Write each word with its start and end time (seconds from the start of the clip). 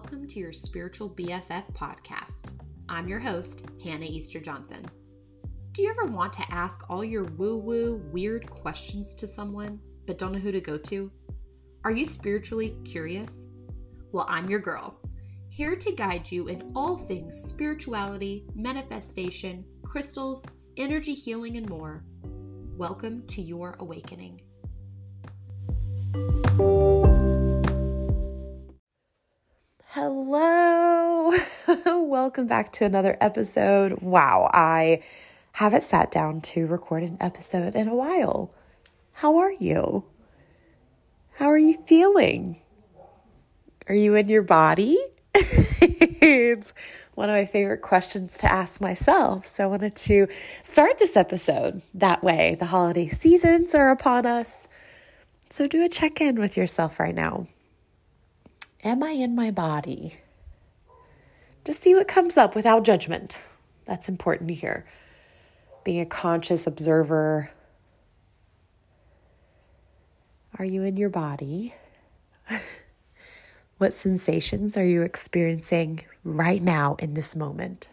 Welcome 0.00 0.28
to 0.28 0.38
your 0.38 0.52
Spiritual 0.52 1.10
BFF 1.10 1.72
podcast. 1.72 2.52
I'm 2.88 3.08
your 3.08 3.18
host, 3.18 3.64
Hannah 3.82 4.06
Easter 4.06 4.38
Johnson. 4.38 4.86
Do 5.72 5.82
you 5.82 5.90
ever 5.90 6.04
want 6.04 6.32
to 6.34 6.54
ask 6.54 6.88
all 6.88 7.02
your 7.02 7.24
woo 7.24 7.56
woo, 7.56 8.00
weird 8.12 8.48
questions 8.48 9.12
to 9.16 9.26
someone, 9.26 9.80
but 10.06 10.16
don't 10.16 10.30
know 10.30 10.38
who 10.38 10.52
to 10.52 10.60
go 10.60 10.78
to? 10.78 11.10
Are 11.82 11.90
you 11.90 12.04
spiritually 12.04 12.76
curious? 12.84 13.46
Well, 14.12 14.24
I'm 14.28 14.48
your 14.48 14.60
girl, 14.60 15.00
here 15.48 15.74
to 15.74 15.92
guide 15.92 16.30
you 16.30 16.46
in 16.46 16.70
all 16.76 16.96
things 16.96 17.36
spirituality, 17.36 18.46
manifestation, 18.54 19.64
crystals, 19.82 20.44
energy 20.76 21.14
healing, 21.14 21.56
and 21.56 21.68
more. 21.68 22.04
Welcome 22.76 23.26
to 23.26 23.42
your 23.42 23.74
awakening. 23.80 24.42
Hello. 29.92 31.32
Welcome 31.86 32.46
back 32.46 32.72
to 32.72 32.84
another 32.84 33.16
episode. 33.22 34.02
Wow, 34.02 34.50
I 34.52 35.02
haven't 35.52 35.82
sat 35.82 36.10
down 36.10 36.42
to 36.42 36.66
record 36.66 37.04
an 37.04 37.16
episode 37.20 37.74
in 37.74 37.88
a 37.88 37.94
while. 37.94 38.52
How 39.14 39.38
are 39.38 39.52
you? 39.52 40.04
How 41.36 41.46
are 41.46 41.56
you 41.56 41.78
feeling? 41.86 42.60
Are 43.88 43.94
you 43.94 44.14
in 44.14 44.28
your 44.28 44.42
body? 44.42 44.98
it's 45.34 46.74
one 47.14 47.30
of 47.30 47.34
my 47.34 47.46
favorite 47.46 47.80
questions 47.80 48.36
to 48.38 48.52
ask 48.52 48.82
myself. 48.82 49.46
So 49.46 49.64
I 49.64 49.68
wanted 49.68 49.96
to 49.96 50.28
start 50.62 50.98
this 50.98 51.16
episode 51.16 51.80
that 51.94 52.22
way. 52.22 52.58
The 52.60 52.66
holiday 52.66 53.08
seasons 53.08 53.74
are 53.74 53.88
upon 53.88 54.26
us. 54.26 54.68
So 55.48 55.66
do 55.66 55.82
a 55.82 55.88
check 55.88 56.20
in 56.20 56.38
with 56.38 56.58
yourself 56.58 57.00
right 57.00 57.14
now. 57.14 57.46
Am 58.84 59.02
I 59.02 59.10
in 59.10 59.34
my 59.34 59.50
body? 59.50 60.18
Just 61.64 61.82
see 61.82 61.94
what 61.94 62.06
comes 62.06 62.36
up 62.36 62.54
without 62.54 62.84
judgment. 62.84 63.40
That's 63.84 64.08
important 64.08 64.50
here. 64.52 64.86
Being 65.82 66.00
a 66.00 66.06
conscious 66.06 66.66
observer. 66.66 67.50
Are 70.58 70.64
you 70.64 70.84
in 70.84 70.96
your 70.96 71.08
body? 71.08 71.74
what 73.78 73.92
sensations 73.92 74.76
are 74.76 74.86
you 74.86 75.02
experiencing 75.02 76.04
right 76.22 76.62
now 76.62 76.96
in 77.00 77.14
this 77.14 77.34
moment? 77.34 77.90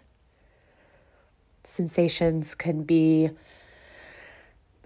Sensations 1.63 2.53
can 2.53 2.83
be 2.83 3.31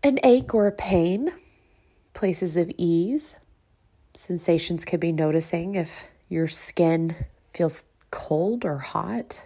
an 0.01 0.17
ache 0.23 0.53
or 0.53 0.65
a 0.65 0.71
pain, 0.71 1.29
places 2.13 2.55
of 2.55 2.71
ease 2.77 3.35
sensations 4.13 4.85
could 4.85 4.99
be 4.99 5.11
noticing 5.11 5.75
if 5.75 6.07
your 6.27 6.47
skin 6.47 7.15
feels 7.53 7.85
cold 8.11 8.65
or 8.65 8.77
hot, 8.77 9.45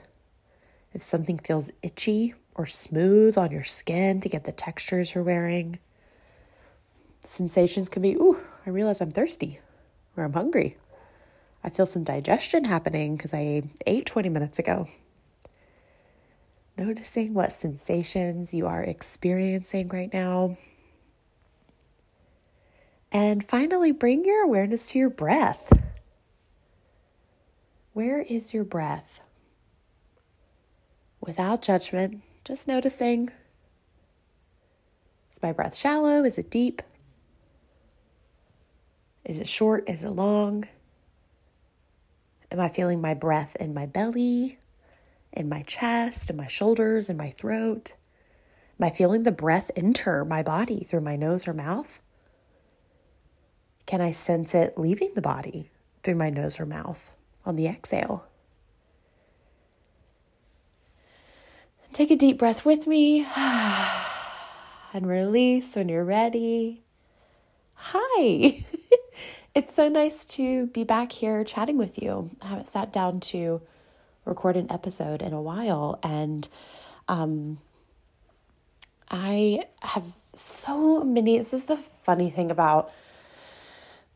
if 0.93 1.01
something 1.01 1.39
feels 1.39 1.71
itchy 1.81 2.33
or 2.55 2.65
smooth 2.65 3.37
on 3.37 3.51
your 3.51 3.63
skin 3.63 4.21
to 4.21 4.29
get 4.29 4.45
the 4.45 4.51
textures 4.51 5.13
you're 5.13 5.23
wearing. 5.23 5.79
Sensations 7.21 7.89
can 7.89 8.01
be, 8.01 8.13
ooh, 8.13 8.39
I 8.65 8.69
realize 8.69 9.01
I'm 9.01 9.11
thirsty 9.11 9.59
or 10.15 10.23
I'm 10.23 10.33
hungry. 10.33 10.77
I 11.63 11.69
feel 11.69 11.85
some 11.85 12.03
digestion 12.03 12.65
happening 12.65 13.15
because 13.15 13.33
I 13.33 13.63
ate 13.87 14.05
20 14.05 14.29
minutes 14.29 14.59
ago. 14.59 14.87
Noticing 16.77 17.33
what 17.33 17.53
sensations 17.53 18.53
you 18.53 18.67
are 18.67 18.83
experiencing 18.83 19.87
right 19.89 20.11
now. 20.11 20.57
And 23.13 23.47
finally, 23.47 23.91
bring 23.91 24.25
your 24.25 24.43
awareness 24.43 24.89
to 24.89 24.99
your 24.99 25.11
breath. 25.11 25.71
Where 27.93 28.21
is 28.21 28.55
your 28.55 28.63
breath? 28.63 29.19
Without 31.21 31.61
judgment, 31.61 32.23
just 32.43 32.67
noticing 32.67 33.29
is 35.31 35.41
my 35.43 35.51
breath 35.51 35.75
shallow? 35.75 36.23
Is 36.23 36.39
it 36.39 36.49
deep? 36.49 36.81
Is 39.23 39.39
it 39.39 39.47
short? 39.47 39.87
Is 39.87 40.03
it 40.03 40.09
long? 40.09 40.67
Am 42.51 42.59
I 42.59 42.67
feeling 42.67 42.99
my 42.99 43.13
breath 43.13 43.55
in 43.55 43.73
my 43.73 43.85
belly, 43.85 44.59
in 45.31 45.47
my 45.47 45.61
chest, 45.63 46.29
in 46.29 46.35
my 46.35 46.47
shoulders, 46.47 47.09
in 47.09 47.17
my 47.17 47.29
throat? 47.29 47.93
Am 48.79 48.87
I 48.87 48.89
feeling 48.89 49.23
the 49.23 49.31
breath 49.31 49.71
enter 49.75 50.25
my 50.25 50.43
body 50.43 50.83
through 50.83 51.01
my 51.01 51.15
nose 51.15 51.47
or 51.47 51.53
mouth? 51.53 52.01
Can 53.85 54.01
I 54.01 54.11
sense 54.11 54.55
it 54.55 54.77
leaving 54.77 55.13
the 55.13 55.21
body 55.21 55.69
through 56.03 56.15
my 56.15 56.29
nose 56.29 56.59
or 56.59 56.65
mouth 56.65 57.11
on 57.45 57.55
the 57.55 57.67
exhale? 57.67 58.25
Take 61.91 62.09
a 62.09 62.15
deep 62.15 62.39
breath 62.39 62.65
with 62.65 62.87
me 62.87 63.23
and 63.35 65.05
release 65.05 65.75
when 65.75 65.89
you're 65.89 66.03
ready. 66.03 66.81
Hi, 67.75 68.65
it's 69.55 69.75
so 69.75 69.89
nice 69.89 70.25
to 70.25 70.67
be 70.67 70.83
back 70.83 71.11
here 71.11 71.43
chatting 71.43 71.77
with 71.77 72.01
you. 72.01 72.31
I 72.41 72.47
haven't 72.47 72.67
sat 72.67 72.91
down 72.93 73.19
to 73.19 73.61
record 74.25 74.57
an 74.57 74.71
episode 74.71 75.21
in 75.21 75.33
a 75.33 75.41
while, 75.41 75.99
and 76.01 76.47
um, 77.07 77.59
I 79.11 79.65
have 79.81 80.15
so 80.33 81.03
many. 81.03 81.37
This 81.37 81.53
is 81.53 81.65
the 81.65 81.77
funny 81.77 82.31
thing 82.31 82.49
about 82.49 82.91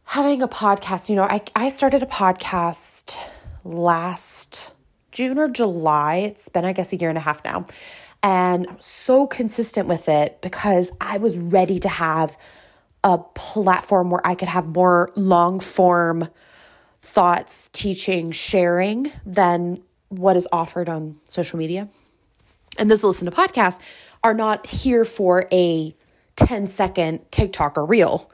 having 0.08 0.42
a 0.42 0.48
podcast, 0.48 1.10
you 1.10 1.18
know, 1.18 1.24
I, 1.24 1.42
I 1.54 1.68
started 1.68 2.02
a 2.02 2.06
podcast 2.06 3.20
last 3.66 4.72
June 5.12 5.38
or 5.38 5.50
July. 5.50 6.16
It's 6.16 6.48
been, 6.48 6.64
I 6.64 6.72
guess, 6.72 6.94
a 6.94 6.96
year 6.96 7.10
and 7.10 7.18
a 7.18 7.22
half 7.22 7.44
now. 7.44 7.66
And 8.24 8.68
I'm 8.70 8.80
so 8.80 9.28
consistent 9.28 9.90
with 9.90 10.08
it 10.08 10.40
because 10.42 10.92
I 11.02 11.18
was 11.18 11.38
ready 11.38 11.78
to 11.80 11.90
have 11.90 12.38
a 13.04 13.18
platform 13.18 14.10
where 14.10 14.26
I 14.26 14.34
could 14.34 14.48
have 14.48 14.68
more 14.68 15.12
long 15.16 15.60
form 15.60 16.30
thoughts, 17.02 17.70
teaching, 17.74 18.32
sharing 18.32 19.12
than 19.26 19.84
what 20.08 20.38
is 20.38 20.48
offered 20.54 20.88
on 20.88 21.18
social 21.26 21.60
media. 21.60 21.90
And 22.80 22.90
those 22.90 23.02
who 23.02 23.08
listen 23.08 23.30
to 23.30 23.36
podcasts 23.36 23.82
are 24.24 24.34
not 24.34 24.68
here 24.68 25.04
for 25.04 25.48
a 25.52 25.94
10 26.38 26.68
second 26.68 27.30
TikTok 27.30 27.78
or 27.78 27.86
reel 27.86 28.32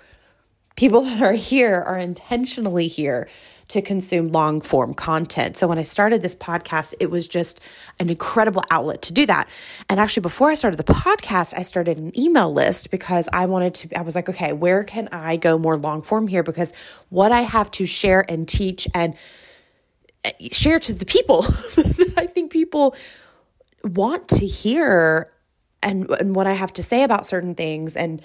people 0.76 1.02
that 1.02 1.22
are 1.22 1.34
here 1.34 1.76
are 1.76 1.98
intentionally 1.98 2.88
here 2.88 3.28
to 3.70 3.82
consume 3.82 4.28
long 4.30 4.62
form 4.62 4.94
content. 4.94 5.58
So 5.58 5.68
when 5.68 5.80
I 5.80 5.84
started 5.84 6.22
this 6.22 6.36
podcast, 6.36 6.94
it 7.00 7.10
was 7.10 7.28
just 7.28 7.60
an 8.00 8.10
incredible 8.10 8.64
outlet 8.70 9.02
to 9.04 9.14
do 9.14 9.26
that. 9.26 9.50
And 9.90 10.00
actually, 10.00 10.22
before 10.22 10.52
I 10.52 10.54
started 10.54 10.78
the 10.78 10.84
podcast, 10.84 11.58
I 11.58 11.64
started 11.64 11.98
an 11.98 12.18
email 12.18 12.54
list 12.54 12.92
because 12.92 13.30
I 13.34 13.46
wanted 13.46 13.74
to, 13.76 13.98
I 13.98 14.02
was 14.02 14.16
like, 14.16 14.30
okay, 14.30 14.54
where 14.54 14.84
can 14.84 15.10
I 15.12 15.38
go 15.38 15.58
more 15.58 15.78
long 15.78 16.02
form 16.02 16.28
here? 16.28 16.44
Because 16.44 16.74
what 17.10 17.32
I 17.32 17.42
have 17.42 17.72
to 17.72 17.86
share 17.86 18.26
and 18.30 18.48
teach 18.48 18.88
and 18.94 19.16
eh, 20.24 20.32
share 20.52 20.80
to 20.80 20.94
the 20.94 21.06
people, 21.06 21.42
that 21.76 22.14
I 22.18 22.28
think 22.28 22.52
people 22.52 22.96
want 23.84 24.28
to 24.30 24.46
hear 24.46 25.32
and, 25.82 26.10
and 26.12 26.36
what 26.36 26.48
I 26.48 26.54
have 26.54 26.74
to 26.74 26.84
say 26.84 27.04
about 27.04 27.26
certain 27.26 27.56
things 27.56 27.98
and, 27.98 28.22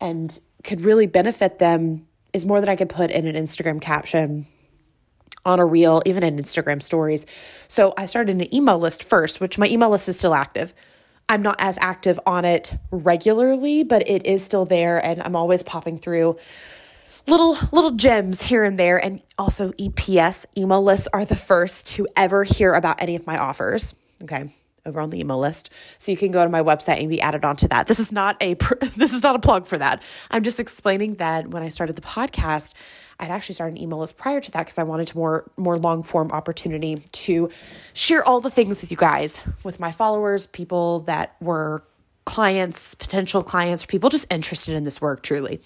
and 0.00 0.38
could 0.64 0.80
really 0.80 1.06
benefit 1.06 1.58
them 1.58 2.06
is 2.32 2.46
more 2.46 2.60
than 2.60 2.68
I 2.68 2.76
could 2.76 2.88
put 2.88 3.10
in 3.10 3.26
an 3.26 3.34
Instagram 3.34 3.80
caption 3.80 4.46
on 5.44 5.58
a 5.58 5.66
reel, 5.66 6.02
even 6.06 6.22
in 6.22 6.36
Instagram 6.36 6.82
stories. 6.82 7.26
So 7.68 7.94
I 7.96 8.06
started 8.06 8.40
an 8.40 8.54
email 8.54 8.78
list 8.78 9.02
first, 9.02 9.40
which 9.40 9.58
my 9.58 9.66
email 9.66 9.90
list 9.90 10.08
is 10.08 10.18
still 10.18 10.34
active. 10.34 10.72
I'm 11.28 11.42
not 11.42 11.56
as 11.58 11.78
active 11.80 12.18
on 12.26 12.44
it 12.44 12.76
regularly, 12.90 13.82
but 13.82 14.08
it 14.08 14.26
is 14.26 14.44
still 14.44 14.64
there 14.64 15.04
and 15.04 15.22
I'm 15.22 15.36
always 15.36 15.62
popping 15.62 15.98
through 15.98 16.36
little 17.26 17.56
little 17.70 17.92
gems 17.92 18.42
here 18.42 18.64
and 18.64 18.78
there 18.78 19.02
and 19.02 19.22
also 19.38 19.70
EPS 19.72 20.44
email 20.58 20.82
lists 20.82 21.08
are 21.12 21.24
the 21.24 21.36
first 21.36 21.86
to 21.86 22.06
ever 22.16 22.44
hear 22.44 22.74
about 22.74 23.00
any 23.00 23.16
of 23.16 23.26
my 23.26 23.38
offers. 23.38 23.94
Okay 24.22 24.52
over 24.84 25.00
on 25.00 25.10
the 25.10 25.20
email 25.20 25.38
list. 25.38 25.70
So 25.98 26.10
you 26.10 26.18
can 26.18 26.32
go 26.32 26.42
to 26.42 26.50
my 26.50 26.62
website 26.62 27.00
and 27.00 27.08
be 27.08 27.20
added 27.20 27.44
onto 27.44 27.68
that. 27.68 27.86
This 27.86 27.98
is 27.98 28.12
not 28.12 28.36
a 28.40 28.54
this 28.96 29.12
is 29.12 29.22
not 29.22 29.36
a 29.36 29.38
plug 29.38 29.66
for 29.66 29.78
that. 29.78 30.02
I'm 30.30 30.42
just 30.42 30.60
explaining 30.60 31.14
that 31.16 31.48
when 31.48 31.62
I 31.62 31.68
started 31.68 31.96
the 31.96 32.02
podcast, 32.02 32.74
I'd 33.18 33.30
actually 33.30 33.54
started 33.54 33.76
an 33.76 33.82
email 33.82 33.98
list 33.98 34.16
prior 34.16 34.40
to 34.40 34.50
that 34.52 34.60
because 34.60 34.78
I 34.78 34.82
wanted 34.82 35.14
more 35.14 35.50
more 35.56 35.78
long 35.78 36.02
form 36.02 36.30
opportunity 36.32 37.02
to 37.12 37.50
share 37.94 38.24
all 38.24 38.40
the 38.40 38.50
things 38.50 38.80
with 38.80 38.90
you 38.90 38.96
guys, 38.96 39.42
with 39.62 39.78
my 39.78 39.92
followers, 39.92 40.46
people 40.46 41.00
that 41.00 41.36
were 41.40 41.84
clients, 42.24 42.94
potential 42.94 43.42
clients, 43.42 43.84
people 43.84 44.08
just 44.08 44.26
interested 44.30 44.74
in 44.74 44.84
this 44.84 45.00
work 45.00 45.22
truly 45.22 45.60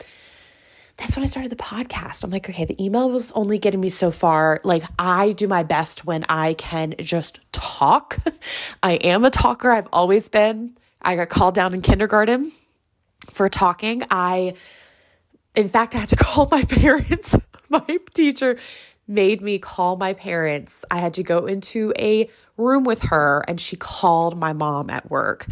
that's 0.96 1.14
when 1.14 1.22
I 1.22 1.26
started 1.26 1.52
the 1.52 1.56
podcast. 1.56 2.24
I'm 2.24 2.30
like, 2.30 2.48
okay, 2.48 2.64
the 2.64 2.82
email 2.82 3.10
was 3.10 3.30
only 3.32 3.58
getting 3.58 3.80
me 3.80 3.90
so 3.90 4.10
far. 4.10 4.60
Like, 4.64 4.82
I 4.98 5.32
do 5.32 5.46
my 5.46 5.62
best 5.62 6.06
when 6.06 6.24
I 6.28 6.54
can 6.54 6.94
just 6.98 7.40
talk. 7.52 8.18
I 8.82 8.92
am 8.92 9.24
a 9.24 9.30
talker, 9.30 9.70
I've 9.70 9.88
always 9.92 10.28
been. 10.28 10.76
I 11.02 11.16
got 11.16 11.28
called 11.28 11.54
down 11.54 11.74
in 11.74 11.82
kindergarten 11.82 12.52
for 13.30 13.48
talking. 13.48 14.04
I, 14.10 14.54
in 15.54 15.68
fact, 15.68 15.94
I 15.94 15.98
had 15.98 16.08
to 16.10 16.16
call 16.20 16.48
my 16.50 16.62
parents, 16.68 17.36
my 17.68 17.98
teacher, 18.14 18.58
made 19.06 19.42
me 19.42 19.58
call 19.58 19.96
my 19.96 20.14
parents. 20.14 20.84
I 20.90 20.98
had 20.98 21.14
to 21.14 21.22
go 21.22 21.46
into 21.46 21.92
a 21.98 22.30
room 22.56 22.84
with 22.84 23.02
her 23.04 23.44
and 23.46 23.60
she 23.60 23.76
called 23.76 24.38
my 24.38 24.54
mom 24.54 24.88
at 24.88 25.10
work. 25.10 25.46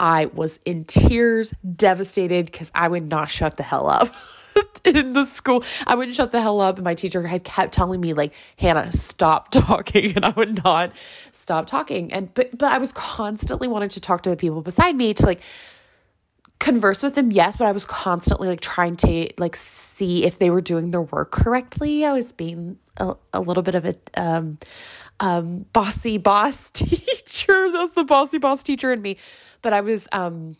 I 0.00 0.26
was 0.26 0.58
in 0.66 0.84
tears, 0.84 1.52
devastated 1.76 2.46
because 2.46 2.70
I 2.74 2.88
would 2.88 3.08
not 3.08 3.28
shut 3.28 3.56
the 3.56 3.62
hell 3.62 3.86
up. 3.86 4.12
in 4.84 5.12
the 5.12 5.24
school. 5.24 5.64
I 5.86 5.94
wouldn't 5.94 6.16
shut 6.16 6.32
the 6.32 6.40
hell 6.40 6.60
up. 6.60 6.76
And 6.76 6.84
my 6.84 6.94
teacher 6.94 7.26
had 7.26 7.44
kept 7.44 7.72
telling 7.72 8.00
me, 8.00 8.12
like, 8.12 8.32
Hannah, 8.56 8.92
stop 8.92 9.50
talking. 9.52 10.14
And 10.16 10.24
I 10.24 10.30
would 10.30 10.62
not 10.64 10.92
stop 11.32 11.66
talking. 11.66 12.12
And 12.12 12.32
but 12.34 12.56
but 12.56 12.72
I 12.72 12.78
was 12.78 12.92
constantly 12.92 13.68
wanting 13.68 13.90
to 13.90 14.00
talk 14.00 14.22
to 14.22 14.30
the 14.30 14.36
people 14.36 14.62
beside 14.62 14.96
me 14.96 15.14
to 15.14 15.26
like 15.26 15.40
converse 16.58 17.02
with 17.02 17.14
them, 17.14 17.30
yes, 17.30 17.56
but 17.56 17.66
I 17.66 17.72
was 17.72 17.84
constantly 17.84 18.48
like 18.48 18.60
trying 18.60 18.96
to 18.96 19.28
like 19.38 19.54
see 19.56 20.24
if 20.24 20.38
they 20.38 20.50
were 20.50 20.60
doing 20.60 20.90
their 20.90 21.02
work 21.02 21.30
correctly. 21.30 22.04
I 22.04 22.12
was 22.12 22.32
being 22.32 22.78
a, 22.96 23.14
a 23.32 23.40
little 23.40 23.62
bit 23.62 23.74
of 23.74 23.84
a 23.84 23.94
um 24.16 24.58
um 25.20 25.66
bossy 25.72 26.18
boss 26.18 26.70
teacher. 26.72 27.70
That's 27.72 27.94
the 27.94 28.04
bossy 28.04 28.38
boss 28.38 28.62
teacher 28.62 28.92
in 28.92 29.02
me. 29.02 29.16
But 29.62 29.72
I 29.72 29.80
was 29.80 30.08
um 30.12 30.56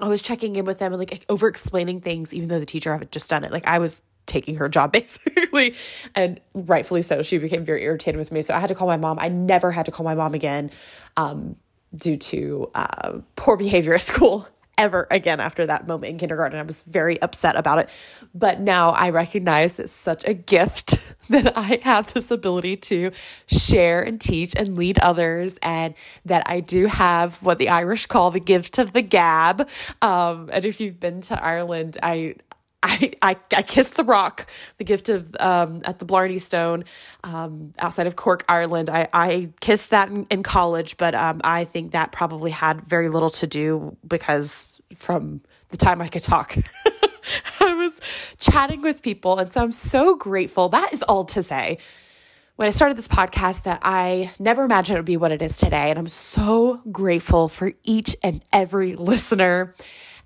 I 0.00 0.08
was 0.08 0.22
checking 0.22 0.56
in 0.56 0.64
with 0.64 0.78
them 0.78 0.92
and 0.92 0.98
like 0.98 1.24
over 1.28 1.48
explaining 1.48 2.00
things, 2.00 2.32
even 2.32 2.48
though 2.48 2.60
the 2.60 2.66
teacher 2.66 2.96
had 2.96 3.10
just 3.10 3.28
done 3.30 3.44
it. 3.44 3.52
Like 3.52 3.66
I 3.66 3.78
was 3.78 4.02
taking 4.26 4.56
her 4.56 4.68
job 4.68 4.92
basically, 4.92 5.74
and 6.14 6.40
rightfully 6.54 7.02
so. 7.02 7.22
She 7.22 7.38
became 7.38 7.64
very 7.64 7.82
irritated 7.82 8.18
with 8.18 8.30
me, 8.32 8.42
so 8.42 8.54
I 8.54 8.60
had 8.60 8.68
to 8.68 8.74
call 8.74 8.86
my 8.86 8.96
mom. 8.96 9.18
I 9.18 9.28
never 9.28 9.70
had 9.70 9.86
to 9.86 9.92
call 9.92 10.04
my 10.04 10.14
mom 10.14 10.34
again, 10.34 10.70
um, 11.16 11.56
due 11.94 12.16
to 12.16 12.70
uh, 12.74 13.18
poor 13.36 13.56
behavior 13.56 13.94
at 13.94 14.00
school 14.00 14.46
ever 14.80 15.06
again 15.10 15.40
after 15.40 15.66
that 15.66 15.86
moment 15.86 16.10
in 16.10 16.18
kindergarten. 16.18 16.58
I 16.58 16.62
was 16.62 16.80
very 16.82 17.20
upset 17.20 17.54
about 17.54 17.78
it. 17.80 17.90
But 18.34 18.60
now 18.60 18.90
I 18.90 19.10
recognize 19.10 19.78
it's 19.78 19.92
such 19.92 20.24
a 20.26 20.32
gift 20.32 20.98
that 21.28 21.56
I 21.56 21.80
have 21.82 22.12
this 22.14 22.30
ability 22.30 22.78
to 22.78 23.12
share 23.46 24.02
and 24.02 24.18
teach 24.20 24.54
and 24.56 24.76
lead 24.76 24.98
others, 24.98 25.56
and 25.62 25.94
that 26.24 26.44
I 26.46 26.60
do 26.60 26.86
have 26.86 27.42
what 27.42 27.58
the 27.58 27.68
Irish 27.68 28.06
call 28.06 28.30
the 28.30 28.40
gift 28.40 28.78
of 28.78 28.92
the 28.92 29.02
gab. 29.02 29.68
Um, 30.00 30.48
and 30.52 30.64
if 30.64 30.80
you've 30.80 30.98
been 30.98 31.20
to 31.22 31.42
Ireland, 31.42 31.98
I 32.02 32.36
I, 32.82 33.12
I, 33.20 33.36
I 33.54 33.62
kissed 33.62 33.96
the 33.96 34.04
rock, 34.04 34.48
the 34.78 34.84
gift 34.84 35.08
of 35.08 35.34
um, 35.38 35.82
at 35.84 35.98
the 35.98 36.04
Blarney 36.04 36.38
Stone 36.38 36.84
um, 37.24 37.72
outside 37.78 38.06
of 38.06 38.16
Cork, 38.16 38.44
Ireland. 38.48 38.88
I, 38.88 39.08
I 39.12 39.50
kissed 39.60 39.90
that 39.90 40.08
in, 40.08 40.26
in 40.30 40.42
college, 40.42 40.96
but 40.96 41.14
um, 41.14 41.40
I 41.44 41.64
think 41.64 41.92
that 41.92 42.12
probably 42.12 42.50
had 42.50 42.82
very 42.82 43.08
little 43.08 43.30
to 43.30 43.46
do 43.46 43.96
because 44.06 44.80
from 44.96 45.42
the 45.68 45.76
time 45.76 46.00
I 46.00 46.08
could 46.08 46.22
talk, 46.22 46.56
I 47.60 47.74
was 47.74 48.00
chatting 48.38 48.80
with 48.82 49.02
people. 49.02 49.38
And 49.38 49.52
so 49.52 49.62
I'm 49.62 49.72
so 49.72 50.16
grateful. 50.16 50.70
That 50.70 50.92
is 50.92 51.02
all 51.02 51.24
to 51.26 51.42
say. 51.42 51.78
When 52.56 52.66
I 52.66 52.72
started 52.72 52.98
this 52.98 53.08
podcast, 53.08 53.62
that 53.62 53.80
I 53.82 54.32
never 54.38 54.64
imagined 54.64 54.96
it 54.96 55.00
would 55.00 55.06
be 55.06 55.16
what 55.16 55.32
it 55.32 55.40
is 55.40 55.56
today. 55.56 55.88
And 55.90 55.98
I'm 55.98 56.08
so 56.08 56.82
grateful 56.92 57.48
for 57.48 57.72
each 57.84 58.16
and 58.22 58.44
every 58.52 58.96
listener 58.96 59.74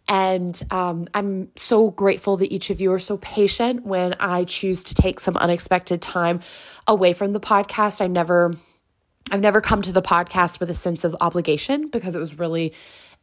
and 0.08 0.60
um, 0.70 1.06
I'm 1.14 1.48
so 1.56 1.90
grateful 1.90 2.36
that 2.36 2.52
each 2.52 2.70
of 2.70 2.80
you 2.80 2.92
are 2.92 2.98
so 2.98 3.16
patient 3.16 3.86
when 3.86 4.14
I 4.20 4.44
choose 4.44 4.82
to 4.84 4.94
take 4.94 5.18
some 5.18 5.36
unexpected 5.36 6.02
time 6.02 6.40
away 6.86 7.14
from 7.14 7.32
the 7.32 7.40
podcast. 7.40 8.02
I 8.02 8.06
never, 8.06 8.54
I've 9.30 9.40
never 9.40 9.62
come 9.62 9.80
to 9.82 9.92
the 9.92 10.02
podcast 10.02 10.60
with 10.60 10.68
a 10.68 10.74
sense 10.74 11.04
of 11.04 11.16
obligation 11.20 11.88
because 11.88 12.16
it 12.16 12.20
was 12.20 12.38
really 12.38 12.74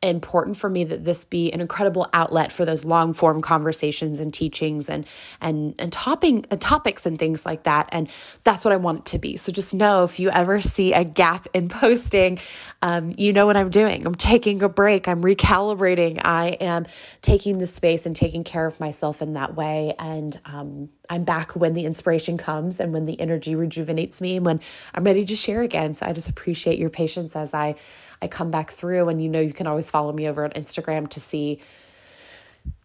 important 0.02 0.58
for 0.58 0.70
me 0.70 0.84
that 0.84 1.06
this 1.06 1.24
be 1.24 1.52
an 1.52 1.62
incredible 1.62 2.08
outlet 2.14 2.52
for 2.52 2.66
those 2.66 2.86
long 2.86 3.14
form 3.14 3.42
conversations 3.42 4.20
and 4.20 4.34
teachings 4.34 4.90
and 4.90 5.06
and 5.40 5.76
and 5.78 5.92
topping 5.92 6.46
uh, 6.52 6.58
topics 6.60 7.06
and 7.06 7.20
things 7.20 7.46
like 7.46 7.64
that. 7.64 7.90
And 7.92 8.10
that's 8.44 8.66
what 8.66 8.74
I 8.74 8.78
want 8.78 9.00
it 9.00 9.06
to 9.12 9.20
be. 9.20 9.38
So 9.38 9.52
just 9.52 9.74
know 9.74 10.04
if 10.04 10.20
you 10.20 10.30
ever 10.30 10.62
see 10.62 10.94
a 10.94 11.04
gap 11.04 11.48
in 11.54 11.70
posting 11.82 12.40
um, 12.82 13.14
you 13.18 13.32
know 13.32 13.46
what 13.46 13.58
I'm 13.58 13.70
doing. 13.70 14.06
I'm 14.06 14.16
taking 14.16 14.64
a 14.64 14.70
break. 14.70 15.08
I'm 15.08 15.22
recalibrating. 15.22 16.20
I 16.24 16.50
am 16.60 16.88
taking 17.22 17.60
the 17.60 17.68
space 17.68 18.06
and 18.06 18.16
taking 18.16 18.44
care 18.44 18.66
of 18.66 18.80
myself 18.80 19.22
in 19.22 19.34
that 19.34 19.56
way. 19.56 19.94
And 20.00 20.40
um, 20.46 20.90
I'm 21.12 21.24
back 21.24 21.52
when 21.56 21.74
the 21.74 21.86
inspiration 21.86 22.38
comes 22.38 22.80
and 22.80 22.92
when 22.92 23.06
the 23.06 23.20
energy 23.20 23.54
rejuvenates 23.54 24.20
me 24.20 24.38
and 24.38 24.46
when 24.46 24.62
I'm 24.96 25.04
ready 25.04 25.26
to 25.26 25.36
share 25.36 25.62
again 25.62 25.94
so 25.94 26.08
I 26.08 26.14
just 26.14 26.30
appreciate 26.30 26.80
your 26.80 26.90
patience 26.90 27.36
as 27.36 27.54
I 27.54 27.76
I 28.22 28.28
come 28.28 28.52
back 28.52 28.72
through. 28.72 29.10
And 29.10 29.22
you 29.22 29.30
know, 29.30 29.40
you 29.40 29.54
can 29.54 29.68
always 29.68 29.90
follow 29.90 30.14
me 30.14 30.28
over 30.28 30.44
on 30.44 30.52
Instagram 30.52 31.10
to 31.10 31.20
see 31.20 31.60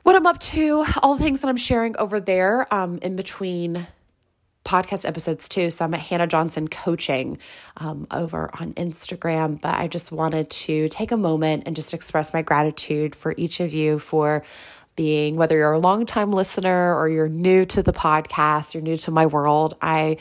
what 0.02 0.16
I'm 0.16 0.26
up 0.26 0.38
to, 0.38 0.84
all 1.02 1.14
the 1.16 1.24
things 1.24 1.40
that 1.42 1.48
I'm 1.48 1.56
sharing 1.56 1.96
over 1.98 2.20
there 2.20 2.72
um, 2.72 2.98
in 3.02 3.16
between 3.16 3.86
podcast 4.64 5.06
episodes 5.06 5.48
too. 5.48 5.70
So 5.70 5.84
I'm 5.84 5.94
at 5.94 6.00
Hannah 6.00 6.26
Johnson 6.26 6.66
Coaching 6.68 7.38
um, 7.76 8.06
over 8.10 8.50
on 8.58 8.72
Instagram. 8.74 9.60
But 9.60 9.74
I 9.76 9.86
just 9.88 10.10
wanted 10.10 10.50
to 10.50 10.88
take 10.88 11.12
a 11.12 11.16
moment 11.16 11.64
and 11.66 11.76
just 11.76 11.94
express 11.94 12.32
my 12.32 12.42
gratitude 12.42 13.14
for 13.14 13.34
each 13.36 13.60
of 13.60 13.72
you 13.74 13.98
for 13.98 14.42
being, 14.96 15.36
whether 15.36 15.56
you're 15.56 15.72
a 15.72 15.78
longtime 15.78 16.32
listener 16.32 16.94
or 16.94 17.08
you're 17.08 17.28
new 17.28 17.64
to 17.66 17.82
the 17.82 17.92
podcast, 17.92 18.74
you're 18.74 18.82
new 18.82 18.96
to 18.98 19.10
my 19.10 19.26
world. 19.26 19.74
I 19.80 20.16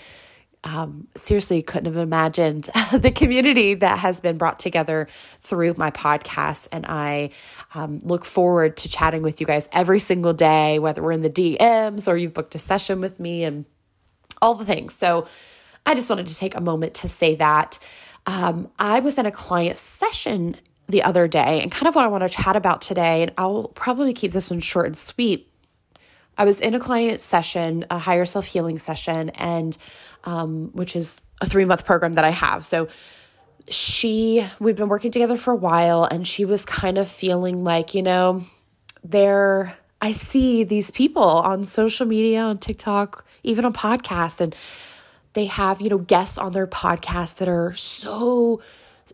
um, 0.66 1.08
seriously 1.16 1.62
couldn't 1.62 1.86
have 1.86 2.02
imagined 2.02 2.70
the 2.92 3.12
community 3.12 3.76
that 3.76 4.00
has 4.00 4.20
been 4.20 4.38
brought 4.38 4.60
together 4.60 5.08
through 5.42 5.76
my 5.78 5.92
podcast. 5.92 6.68
And 6.72 6.86
I 6.88 7.30
um, 7.76 8.00
look 8.04 8.26
forward 8.26 8.78
to 8.78 8.90
chatting 8.90 9.22
with 9.22 9.40
you 9.40 9.48
guys 9.48 9.70
every 9.72 10.00
single 10.00 10.34
day, 10.34 10.80
whether 10.80 11.02
we're 11.04 11.12
in 11.12 11.22
the 11.22 11.30
DMs 11.30 12.08
or 12.08 12.18
you've 12.18 12.34
booked 12.34 12.56
a 12.56 12.60
session 12.60 13.00
with 13.00 13.20
me 13.20 13.44
and 13.44 13.66
all 14.42 14.56
the 14.56 14.66
things. 14.66 14.96
So 14.96 15.28
I 15.86 15.94
just 15.94 16.10
wanted 16.10 16.28
to 16.28 16.36
take 16.36 16.56
a 16.56 16.62
moment 16.62 16.96
to 16.96 17.08
say 17.08 17.36
that. 17.36 17.78
Um, 18.26 18.72
I 18.80 19.02
was 19.02 19.20
in 19.20 19.28
a 19.28 19.32
client 19.32 19.78
session 19.78 20.56
the 20.88 21.04
other 21.04 21.28
day, 21.28 21.62
and 21.62 21.72
kind 21.72 21.88
of 21.88 21.96
what 21.96 22.06
I 22.06 22.08
want 22.08 22.24
to 22.24 22.30
chat 22.30 22.56
about 22.56 22.82
today, 22.82 23.24
and 23.24 23.32
I'll 23.38 23.70
probably 23.70 24.14
keep 24.14 24.32
this 24.32 24.50
one 24.50 24.60
short 24.60 24.86
and 24.86 24.98
sweet. 24.98 25.52
I 26.38 26.46
was 26.46 26.60
in 26.60 26.74
a 26.74 26.80
client 26.80 27.22
session, 27.22 27.86
a 27.90 27.98
higher 27.98 28.26
self 28.26 28.46
healing 28.46 28.78
session, 28.78 29.30
and 29.32 29.78
um, 30.26 30.70
which 30.74 30.96
is 30.96 31.22
a 31.42 31.46
three 31.46 31.66
month 31.66 31.86
program 31.86 32.14
that 32.14 32.26
I 32.26 32.30
have. 32.30 32.64
So 32.64 32.88
she, 33.70 34.46
we've 34.60 34.76
been 34.76 34.90
working 34.90 35.12
together 35.12 35.38
for 35.38 35.52
a 35.52 35.56
while, 35.56 36.04
and 36.04 36.28
she 36.28 36.46
was 36.46 36.66
kind 36.66 36.98
of 36.98 37.10
feeling 37.10 37.64
like, 37.64 37.94
you 37.94 38.04
know, 38.04 38.46
there, 39.04 39.78
I 40.02 40.12
see 40.12 40.64
these 40.64 40.92
people 40.92 41.24
on 41.24 41.66
social 41.66 42.06
media, 42.06 42.42
on 42.42 42.58
TikTok, 42.60 43.26
even 43.44 43.66
on 43.66 43.74
podcasts, 43.74 44.42
and 44.42 44.56
they 45.34 45.46
have, 45.46 45.82
you 45.82 45.90
know, 45.90 45.98
guests 45.98 46.38
on 46.38 46.54
their 46.54 46.68
podcast 46.68 47.38
that 47.38 47.48
are 47.48 47.74
so 47.74 48.62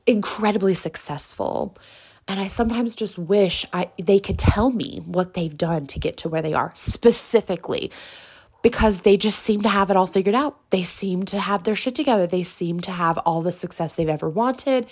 incredibly 0.05 0.73
successful. 0.73 1.77
And 2.27 2.39
I 2.39 2.47
sometimes 2.47 2.95
just 2.95 3.17
wish 3.17 3.65
I 3.73 3.89
they 3.97 4.19
could 4.19 4.39
tell 4.39 4.71
me 4.71 5.01
what 5.05 5.33
they've 5.33 5.57
done 5.57 5.87
to 5.87 5.99
get 5.99 6.17
to 6.17 6.29
where 6.29 6.41
they 6.41 6.53
are 6.53 6.71
specifically 6.75 7.91
because 8.61 9.01
they 9.01 9.17
just 9.17 9.39
seem 9.39 9.61
to 9.61 9.69
have 9.69 9.89
it 9.89 9.97
all 9.97 10.07
figured 10.07 10.35
out. 10.35 10.57
They 10.69 10.83
seem 10.83 11.23
to 11.25 11.39
have 11.39 11.63
their 11.63 11.75
shit 11.75 11.95
together. 11.95 12.27
They 12.27 12.43
seem 12.43 12.79
to 12.81 12.91
have 12.91 13.17
all 13.19 13.41
the 13.41 13.51
success 13.51 13.95
they've 13.95 14.07
ever 14.07 14.29
wanted. 14.29 14.87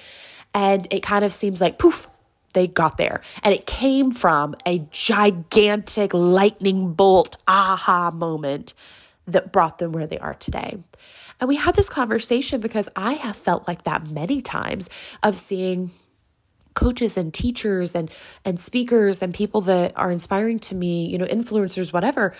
And 0.53 0.87
it 0.91 1.03
kind 1.03 1.23
of 1.23 1.31
seems 1.31 1.61
like 1.61 1.77
poof, 1.77 2.07
they 2.53 2.67
got 2.67 2.97
there. 2.97 3.21
And 3.43 3.53
it 3.53 3.67
came 3.67 4.11
from 4.11 4.55
a 4.65 4.87
gigantic 4.89 6.13
lightning 6.13 6.93
bolt 6.93 7.37
aha 7.47 8.11
moment 8.11 8.73
that 9.27 9.51
brought 9.51 9.77
them 9.77 9.91
where 9.91 10.07
they 10.07 10.17
are 10.17 10.33
today. 10.33 10.79
And 11.39 11.47
we 11.47 11.55
had 11.55 11.75
this 11.75 11.89
conversation 11.89 12.59
because 12.59 12.89
I 12.95 13.13
have 13.13 13.35
felt 13.35 13.67
like 13.67 13.83
that 13.83 14.09
many 14.09 14.41
times 14.41 14.89
of 15.23 15.35
seeing 15.35 15.91
coaches 16.73 17.17
and 17.17 17.33
teachers 17.33 17.95
and 17.95 18.11
and 18.45 18.59
speakers 18.59 19.21
and 19.21 19.33
people 19.33 19.61
that 19.61 19.93
are 19.95 20.11
inspiring 20.11 20.59
to 20.59 20.75
me, 20.75 21.07
you 21.07 21.17
know, 21.17 21.25
influencers 21.25 21.91
whatever 21.91 22.33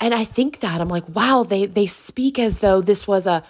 and 0.00 0.14
I 0.14 0.24
think 0.24 0.60
that 0.60 0.80
I'm 0.80 0.88
like, 0.88 1.08
wow, 1.08 1.42
they 1.42 1.66
they 1.66 1.86
speak 1.86 2.38
as 2.38 2.58
though 2.58 2.80
this 2.80 3.06
was 3.06 3.26
a 3.26 3.42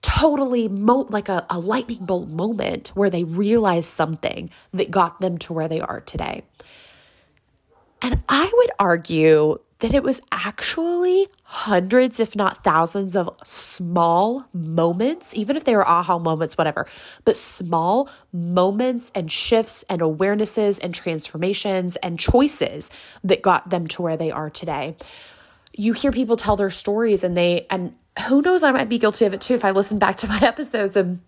totally 0.00 0.68
mo- 0.68 1.06
like 1.08 1.28
a, 1.28 1.46
a 1.48 1.58
lightning 1.58 2.04
bolt 2.04 2.28
moment 2.28 2.88
where 2.88 3.10
they 3.10 3.24
realized 3.24 3.88
something 3.88 4.50
that 4.72 4.90
got 4.90 5.20
them 5.20 5.38
to 5.38 5.52
where 5.52 5.68
they 5.68 5.80
are 5.80 6.00
today. 6.00 6.42
And 8.00 8.22
I 8.28 8.50
would 8.52 8.70
argue 8.78 9.58
that 9.82 9.94
it 9.94 10.04
was 10.04 10.20
actually 10.30 11.26
hundreds, 11.42 12.20
if 12.20 12.36
not 12.36 12.62
thousands, 12.62 13.16
of 13.16 13.28
small 13.42 14.46
moments, 14.52 15.34
even 15.34 15.56
if 15.56 15.64
they 15.64 15.74
were 15.74 15.86
aha 15.86 16.20
moments, 16.20 16.56
whatever, 16.56 16.86
but 17.24 17.36
small 17.36 18.08
moments 18.32 19.10
and 19.12 19.30
shifts 19.30 19.84
and 19.88 20.00
awarenesses 20.00 20.78
and 20.80 20.94
transformations 20.94 21.96
and 21.96 22.16
choices 22.20 22.90
that 23.24 23.42
got 23.42 23.70
them 23.70 23.88
to 23.88 24.02
where 24.02 24.16
they 24.16 24.30
are 24.30 24.50
today. 24.50 24.96
You 25.72 25.94
hear 25.94 26.12
people 26.12 26.36
tell 26.36 26.54
their 26.54 26.70
stories 26.70 27.24
and 27.24 27.36
they 27.36 27.66
and 27.68 27.96
who 28.28 28.40
knows 28.40 28.62
I 28.62 28.70
might 28.70 28.88
be 28.88 28.98
guilty 28.98 29.24
of 29.24 29.34
it 29.34 29.40
too 29.40 29.54
if 29.54 29.64
I 29.64 29.72
listen 29.72 29.98
back 29.98 30.16
to 30.18 30.28
my 30.28 30.38
episodes 30.42 30.96
and 30.96 31.20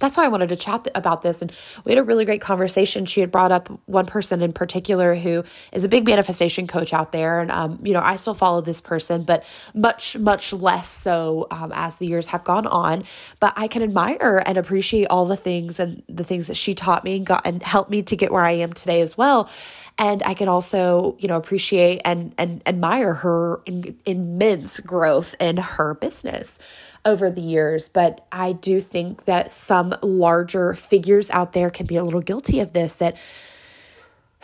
that's 0.00 0.16
why 0.16 0.24
I 0.24 0.28
wanted 0.28 0.48
to 0.48 0.56
chat 0.56 0.88
about 0.94 1.22
this. 1.22 1.40
And 1.40 1.52
we 1.84 1.92
had 1.92 1.98
a 1.98 2.02
really 2.02 2.24
great 2.24 2.40
conversation. 2.40 3.06
She 3.06 3.20
had 3.20 3.30
brought 3.30 3.52
up 3.52 3.68
one 3.86 4.06
person 4.06 4.42
in 4.42 4.52
particular 4.52 5.14
who 5.14 5.44
is 5.72 5.84
a 5.84 5.88
big 5.88 6.06
manifestation 6.06 6.66
coach 6.66 6.92
out 6.92 7.12
there. 7.12 7.38
And, 7.40 7.50
um, 7.50 7.78
you 7.82 7.92
know, 7.92 8.00
I 8.00 8.16
still 8.16 8.34
follow 8.34 8.60
this 8.60 8.80
person, 8.80 9.22
but 9.22 9.44
much, 9.72 10.16
much 10.16 10.52
less 10.52 10.88
so 10.88 11.46
um, 11.50 11.72
as 11.74 11.96
the 11.96 12.06
years 12.06 12.26
have 12.28 12.42
gone 12.42 12.66
on. 12.66 13.04
But 13.38 13.54
I 13.56 13.68
can 13.68 13.82
admire 13.82 14.42
and 14.44 14.58
appreciate 14.58 15.06
all 15.06 15.26
the 15.26 15.36
things 15.36 15.78
and 15.78 16.02
the 16.08 16.24
things 16.24 16.48
that 16.48 16.56
she 16.56 16.74
taught 16.74 17.04
me 17.04 17.16
and 17.16 17.26
got 17.26 17.42
and 17.46 17.62
helped 17.62 17.90
me 17.90 18.02
to 18.02 18.16
get 18.16 18.32
where 18.32 18.42
I 18.42 18.52
am 18.52 18.72
today 18.72 19.00
as 19.00 19.16
well. 19.16 19.48
And 19.96 20.24
I 20.26 20.34
can 20.34 20.48
also, 20.48 21.16
you 21.20 21.28
know, 21.28 21.36
appreciate 21.36 22.00
and, 22.04 22.34
and 22.36 22.62
admire 22.66 23.14
her 23.14 23.60
in, 23.64 23.96
immense 24.04 24.80
growth 24.80 25.36
in 25.38 25.56
her 25.56 25.94
business 25.94 26.58
over 27.04 27.30
the 27.30 27.40
years, 27.40 27.88
but 27.88 28.26
I 28.32 28.52
do 28.52 28.80
think 28.80 29.24
that 29.24 29.50
some 29.50 29.94
larger 30.02 30.74
figures 30.74 31.30
out 31.30 31.52
there 31.52 31.70
can 31.70 31.86
be 31.86 31.96
a 31.96 32.04
little 32.04 32.22
guilty 32.22 32.60
of 32.60 32.72
this 32.72 32.94
that 32.94 33.16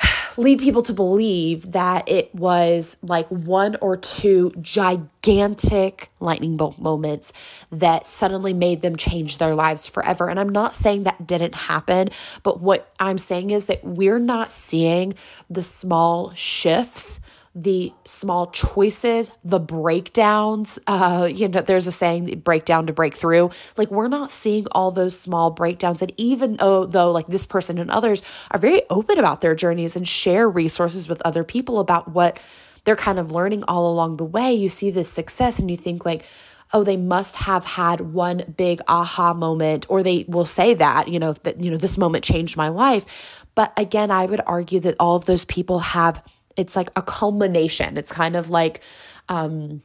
lead 0.36 0.58
people 0.58 0.82
to 0.82 0.92
believe 0.92 1.72
that 1.72 2.08
it 2.08 2.34
was 2.34 2.96
like 3.02 3.28
one 3.28 3.76
or 3.80 3.96
two 3.96 4.52
gigantic 4.60 6.10
lightning 6.20 6.56
bolt 6.56 6.78
moments 6.78 7.32
that 7.70 8.06
suddenly 8.06 8.52
made 8.52 8.82
them 8.82 8.96
change 8.96 9.38
their 9.38 9.54
lives 9.54 9.88
forever. 9.88 10.28
And 10.28 10.38
I'm 10.38 10.48
not 10.48 10.74
saying 10.74 11.04
that 11.04 11.26
didn't 11.26 11.54
happen, 11.54 12.08
but 12.42 12.60
what 12.60 12.92
I'm 12.98 13.18
saying 13.18 13.50
is 13.50 13.66
that 13.66 13.84
we're 13.84 14.18
not 14.18 14.50
seeing 14.50 15.14
the 15.48 15.62
small 15.62 16.32
shifts 16.34 17.20
the 17.54 17.92
small 18.04 18.46
choices, 18.48 19.30
the 19.42 19.58
breakdowns. 19.58 20.78
Uh, 20.86 21.28
you 21.32 21.48
know, 21.48 21.60
there's 21.60 21.88
a 21.88 21.92
saying, 21.92 22.40
breakdown 22.40 22.86
to 22.86 22.92
break 22.92 23.14
through. 23.14 23.50
Like 23.76 23.90
we're 23.90 24.08
not 24.08 24.30
seeing 24.30 24.66
all 24.72 24.92
those 24.92 25.18
small 25.18 25.50
breakdowns. 25.50 26.00
And 26.00 26.12
even 26.16 26.56
though, 26.56 26.86
though, 26.86 27.10
like 27.10 27.26
this 27.26 27.46
person 27.46 27.78
and 27.78 27.90
others 27.90 28.22
are 28.52 28.58
very 28.58 28.82
open 28.88 29.18
about 29.18 29.40
their 29.40 29.56
journeys 29.56 29.96
and 29.96 30.06
share 30.06 30.48
resources 30.48 31.08
with 31.08 31.20
other 31.24 31.42
people 31.42 31.80
about 31.80 32.08
what 32.12 32.38
they're 32.84 32.96
kind 32.96 33.18
of 33.18 33.32
learning 33.32 33.64
all 33.64 33.90
along 33.90 34.16
the 34.16 34.24
way, 34.24 34.54
you 34.54 34.68
see 34.68 34.90
this 34.90 35.10
success 35.10 35.58
and 35.58 35.70
you 35.70 35.76
think 35.76 36.04
like, 36.04 36.24
oh 36.72 36.84
they 36.84 36.96
must 36.96 37.34
have 37.34 37.64
had 37.64 38.00
one 38.00 38.54
big 38.56 38.80
aha 38.86 39.34
moment 39.34 39.86
or 39.88 40.04
they 40.04 40.24
will 40.28 40.44
say 40.44 40.72
that 40.74 41.08
you 41.08 41.18
know 41.18 41.32
that 41.42 41.60
you 41.60 41.68
know 41.68 41.76
this 41.76 41.98
moment 41.98 42.22
changed 42.22 42.56
my 42.56 42.68
life 42.68 43.44
but 43.56 43.72
again 43.76 44.10
i 44.10 44.24
would 44.24 44.40
argue 44.46 44.78
that 44.78 44.94
all 45.00 45.16
of 45.16 45.24
those 45.24 45.44
people 45.44 45.80
have 45.80 46.22
it's 46.56 46.76
like 46.76 46.90
a 46.96 47.02
culmination. 47.02 47.96
It's 47.96 48.12
kind 48.12 48.36
of 48.36 48.50
like 48.50 48.80
um, 49.28 49.82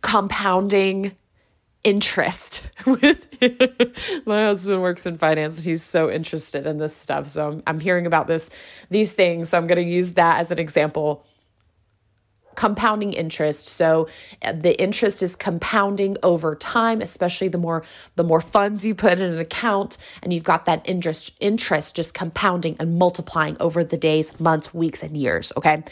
compounding 0.00 1.16
interest 1.84 2.62
with 2.86 3.26
my 4.26 4.44
husband 4.44 4.82
works 4.82 5.06
in 5.06 5.18
finance. 5.18 5.58
And 5.58 5.64
he's 5.64 5.82
so 5.82 6.10
interested 6.10 6.66
in 6.66 6.78
this 6.78 6.94
stuff. 6.96 7.28
So 7.28 7.48
I'm, 7.48 7.62
I'm 7.66 7.80
hearing 7.80 8.06
about 8.06 8.26
this 8.26 8.50
these 8.90 9.12
things. 9.12 9.48
So 9.48 9.58
i'm 9.58 9.66
going 9.66 9.84
to 9.84 9.90
use 9.90 10.12
that 10.12 10.40
as 10.40 10.50
an 10.50 10.58
example 10.58 11.24
compounding 12.54 13.12
interest. 13.12 13.68
So 13.68 14.08
uh, 14.42 14.52
the 14.52 14.80
interest 14.80 15.22
is 15.22 15.36
compounding 15.36 16.16
over 16.22 16.54
time 16.54 17.00
especially 17.00 17.48
the 17.48 17.58
more 17.58 17.84
the 18.16 18.24
more 18.24 18.40
funds 18.40 18.84
you 18.84 18.94
put 18.94 19.12
in 19.12 19.20
an 19.20 19.38
account 19.38 19.98
and 20.22 20.32
you've 20.32 20.44
got 20.44 20.64
that 20.64 20.88
interest 20.88 21.36
interest 21.40 21.94
just 21.96 22.14
compounding 22.14 22.76
and 22.78 22.98
multiplying 22.98 23.56
over 23.60 23.84
the 23.84 23.96
days 23.96 24.38
months 24.40 24.72
weeks 24.72 25.02
and 25.02 25.16
years 25.16 25.52
okay? 25.56 25.82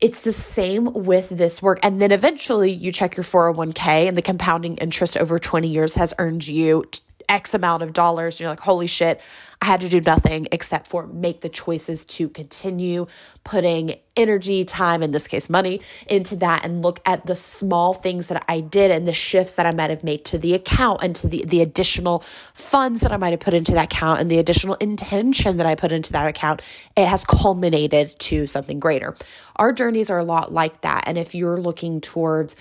It's 0.00 0.22
the 0.22 0.32
same 0.32 0.92
with 0.92 1.28
this 1.28 1.62
work. 1.62 1.78
And 1.84 2.02
then 2.02 2.10
eventually 2.10 2.72
you 2.72 2.90
check 2.90 3.16
your 3.16 3.22
401k 3.22 4.08
and 4.08 4.16
the 4.16 4.22
compounding 4.22 4.76
interest 4.78 5.16
over 5.16 5.38
20 5.38 5.68
years 5.68 5.94
has 5.94 6.12
earned 6.18 6.44
you 6.44 6.84
x 7.28 7.54
amount 7.54 7.82
of 7.82 7.92
dollars 7.92 8.40
you're 8.40 8.50
like 8.50 8.60
holy 8.60 8.86
shit 8.86 9.20
I 9.62 9.66
had 9.66 9.80
to 9.82 9.88
do 9.88 10.00
nothing 10.00 10.48
except 10.50 10.88
for 10.88 11.06
make 11.06 11.40
the 11.40 11.48
choices 11.48 12.04
to 12.06 12.28
continue 12.28 13.06
putting 13.44 13.94
energy, 14.16 14.64
time, 14.64 15.04
in 15.04 15.12
this 15.12 15.28
case, 15.28 15.48
money 15.48 15.80
into 16.08 16.34
that 16.36 16.64
and 16.64 16.82
look 16.82 16.98
at 17.06 17.26
the 17.26 17.36
small 17.36 17.94
things 17.94 18.26
that 18.26 18.44
I 18.48 18.58
did 18.58 18.90
and 18.90 19.06
the 19.06 19.12
shifts 19.12 19.54
that 19.54 19.64
I 19.64 19.70
might 19.70 19.90
have 19.90 20.02
made 20.02 20.24
to 20.26 20.38
the 20.38 20.54
account 20.54 21.04
and 21.04 21.14
to 21.14 21.28
the, 21.28 21.44
the 21.46 21.62
additional 21.62 22.24
funds 22.54 23.02
that 23.02 23.12
I 23.12 23.16
might 23.16 23.30
have 23.30 23.38
put 23.38 23.54
into 23.54 23.70
that 23.74 23.84
account 23.84 24.20
and 24.20 24.28
the 24.28 24.40
additional 24.40 24.74
intention 24.74 25.58
that 25.58 25.66
I 25.66 25.76
put 25.76 25.92
into 25.92 26.12
that 26.12 26.26
account. 26.26 26.60
It 26.96 27.06
has 27.06 27.24
culminated 27.24 28.18
to 28.18 28.48
something 28.48 28.80
greater. 28.80 29.16
Our 29.54 29.72
journeys 29.72 30.10
are 30.10 30.18
a 30.18 30.24
lot 30.24 30.52
like 30.52 30.80
that. 30.80 31.04
And 31.06 31.16
if 31.16 31.36
you're 31.36 31.60
looking 31.60 32.00
towards, 32.00 32.56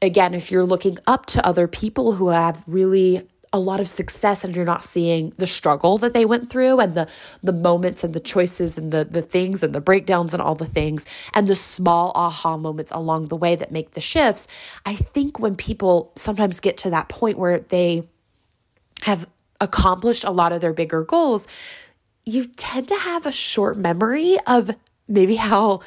again, 0.00 0.32
if 0.32 0.50
you're 0.50 0.64
looking 0.64 0.96
up 1.06 1.26
to 1.26 1.46
other 1.46 1.68
people 1.68 2.12
who 2.12 2.30
have 2.30 2.64
really 2.66 3.28
a 3.52 3.58
lot 3.58 3.80
of 3.80 3.88
success 3.88 4.44
and 4.44 4.54
you're 4.54 4.64
not 4.64 4.82
seeing 4.82 5.32
the 5.36 5.46
struggle 5.46 5.98
that 5.98 6.14
they 6.14 6.24
went 6.24 6.48
through 6.48 6.78
and 6.78 6.94
the 6.94 7.08
the 7.42 7.52
moments 7.52 8.04
and 8.04 8.14
the 8.14 8.20
choices 8.20 8.78
and 8.78 8.92
the 8.92 9.04
the 9.04 9.22
things 9.22 9.62
and 9.62 9.74
the 9.74 9.80
breakdowns 9.80 10.32
and 10.32 10.40
all 10.40 10.54
the 10.54 10.66
things 10.66 11.04
and 11.34 11.48
the 11.48 11.56
small 11.56 12.12
aha 12.14 12.56
moments 12.56 12.92
along 12.92 13.28
the 13.28 13.36
way 13.36 13.56
that 13.56 13.72
make 13.72 13.92
the 13.92 14.00
shifts. 14.00 14.46
I 14.86 14.94
think 14.94 15.38
when 15.40 15.56
people 15.56 16.12
sometimes 16.16 16.60
get 16.60 16.76
to 16.78 16.90
that 16.90 17.08
point 17.08 17.38
where 17.38 17.58
they 17.58 18.08
have 19.02 19.28
accomplished 19.60 20.24
a 20.24 20.30
lot 20.30 20.52
of 20.52 20.60
their 20.60 20.72
bigger 20.72 21.04
goals 21.04 21.46
you 22.24 22.44
tend 22.44 22.88
to 22.88 22.96
have 22.96 23.26
a 23.26 23.32
short 23.32 23.76
memory 23.76 24.38
of 24.46 24.70
maybe 25.08 25.36
how 25.36 25.80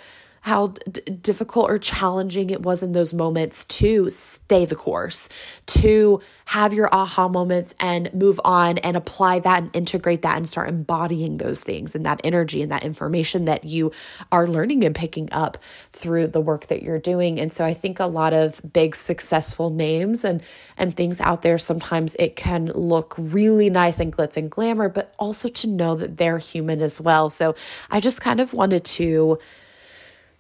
how 0.43 0.67
d- 0.67 1.00
difficult 1.21 1.71
or 1.71 1.79
challenging 1.79 2.50
it 2.50 2.63
was 2.63 2.83
in 2.83 2.91
those 2.91 3.13
moments 3.13 3.63
to 3.63 4.09
stay 4.09 4.65
the 4.65 4.75
course, 4.75 5.29
to 5.65 6.19
have 6.43 6.73
your 6.73 6.93
aha 6.93 7.29
moments 7.29 7.73
and 7.79 8.13
move 8.13 8.41
on 8.43 8.77
and 8.79 8.97
apply 8.97 9.39
that 9.39 9.63
and 9.63 9.73
integrate 9.73 10.21
that 10.21 10.35
and 10.35 10.50
start 10.50 10.67
embodying 10.67 11.38
those 11.38 11.62
things 11.62 11.95
and 11.95 12.05
that 12.05 12.19
energy 12.25 12.62
and 12.62 12.69
that 12.69 12.83
information 12.83 13.45
that 13.45 13.63
you 13.63 13.89
are 14.33 14.45
learning 14.45 14.83
and 14.83 14.93
picking 14.93 15.31
up 15.31 15.57
through 15.93 16.27
the 16.27 16.41
work 16.41 16.67
that 16.67 16.83
you're 16.83 17.00
doing. 17.00 17.39
And 17.39 17.53
so 17.53 17.63
I 17.63 17.73
think 17.73 18.01
a 18.01 18.05
lot 18.05 18.33
of 18.33 18.59
big 18.73 18.97
successful 18.97 19.69
names 19.69 20.25
and 20.25 20.43
and 20.75 20.93
things 20.93 21.21
out 21.21 21.41
there 21.43 21.57
sometimes 21.57 22.17
it 22.19 22.35
can 22.35 22.65
look 22.65 23.15
really 23.17 23.69
nice 23.69 24.01
and 24.01 24.12
glitz 24.12 24.35
and 24.35 24.51
glamour, 24.51 24.89
but 24.89 25.13
also 25.17 25.47
to 25.47 25.67
know 25.67 25.95
that 25.95 26.17
they're 26.17 26.38
human 26.38 26.81
as 26.81 27.00
well. 27.00 27.29
So 27.29 27.55
I 27.89 28.01
just 28.01 28.19
kind 28.19 28.41
of 28.41 28.51
wanted 28.51 28.83
to 28.83 29.39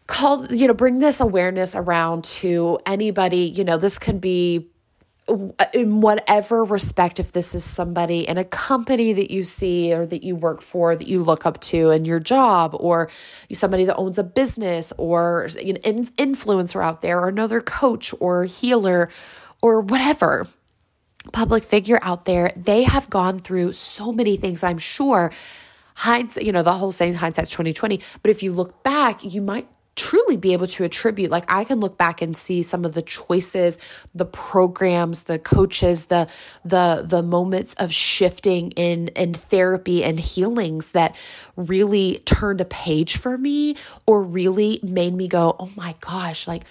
call 0.07 0.45
you 0.53 0.67
know 0.67 0.73
bring 0.73 0.99
this 0.99 1.19
awareness 1.19 1.75
around 1.75 2.23
to 2.23 2.77
anybody 2.85 3.45
you 3.45 3.63
know 3.63 3.77
this 3.77 3.97
can 3.97 4.19
be 4.19 4.69
in 5.73 6.01
whatever 6.01 6.63
respect 6.65 7.19
if 7.19 7.31
this 7.31 7.55
is 7.55 7.63
somebody 7.63 8.27
in 8.27 8.37
a 8.37 8.43
company 8.43 9.13
that 9.13 9.31
you 9.31 9.43
see 9.43 9.93
or 9.93 10.05
that 10.05 10.23
you 10.23 10.35
work 10.35 10.61
for 10.61 10.95
that 10.95 11.07
you 11.07 11.23
look 11.23 11.45
up 11.45 11.61
to 11.61 11.91
in 11.91 12.03
your 12.03 12.19
job 12.19 12.75
or 12.77 13.09
somebody 13.53 13.85
that 13.85 13.95
owns 13.95 14.17
a 14.17 14.23
business 14.23 14.91
or 14.97 15.43
an 15.43 15.77
influencer 15.77 16.83
out 16.83 17.01
there 17.01 17.21
or 17.21 17.29
another 17.29 17.61
coach 17.61 18.13
or 18.19 18.43
healer 18.43 19.09
or 19.61 19.79
whatever. 19.79 20.45
Public 21.31 21.63
figure 21.63 21.99
out 22.01 22.25
there 22.25 22.49
they 22.57 22.83
have 22.83 23.09
gone 23.09 23.39
through 23.39 23.71
so 23.71 24.11
many 24.11 24.35
things. 24.35 24.61
I'm 24.61 24.77
sure 24.77 25.31
hindsight 25.95 26.43
you 26.43 26.51
know 26.51 26.63
the 26.63 26.73
whole 26.73 26.91
saying 26.91 27.13
hindsight's 27.13 27.51
2020 27.51 28.01
but 28.23 28.31
if 28.31 28.41
you 28.41 28.51
look 28.51 28.81
back 28.81 29.23
you 29.23 29.41
might 29.43 29.67
truly 29.95 30.37
be 30.37 30.53
able 30.53 30.67
to 30.67 30.83
attribute 30.83 31.29
like 31.29 31.45
i 31.49 31.63
can 31.63 31.79
look 31.79 31.97
back 31.97 32.21
and 32.21 32.35
see 32.35 32.63
some 32.63 32.83
of 32.85 32.93
the 32.93 33.01
choices 33.01 33.77
the 34.15 34.25
programs 34.25 35.23
the 35.23 35.37
coaches 35.37 36.05
the 36.05 36.27
the 36.65 37.03
the 37.07 37.21
moments 37.21 37.73
of 37.75 37.91
shifting 37.93 38.71
in 38.71 39.09
in 39.09 39.33
therapy 39.33 40.03
and 40.03 40.19
healings 40.19 40.93
that 40.93 41.15
really 41.55 42.21
turned 42.25 42.59
a 42.59 42.65
page 42.65 43.17
for 43.17 43.37
me 43.37 43.75
or 44.07 44.23
really 44.23 44.79
made 44.81 45.13
me 45.13 45.27
go 45.27 45.55
oh 45.59 45.69
my 45.75 45.93
gosh 45.99 46.47
like 46.47 46.63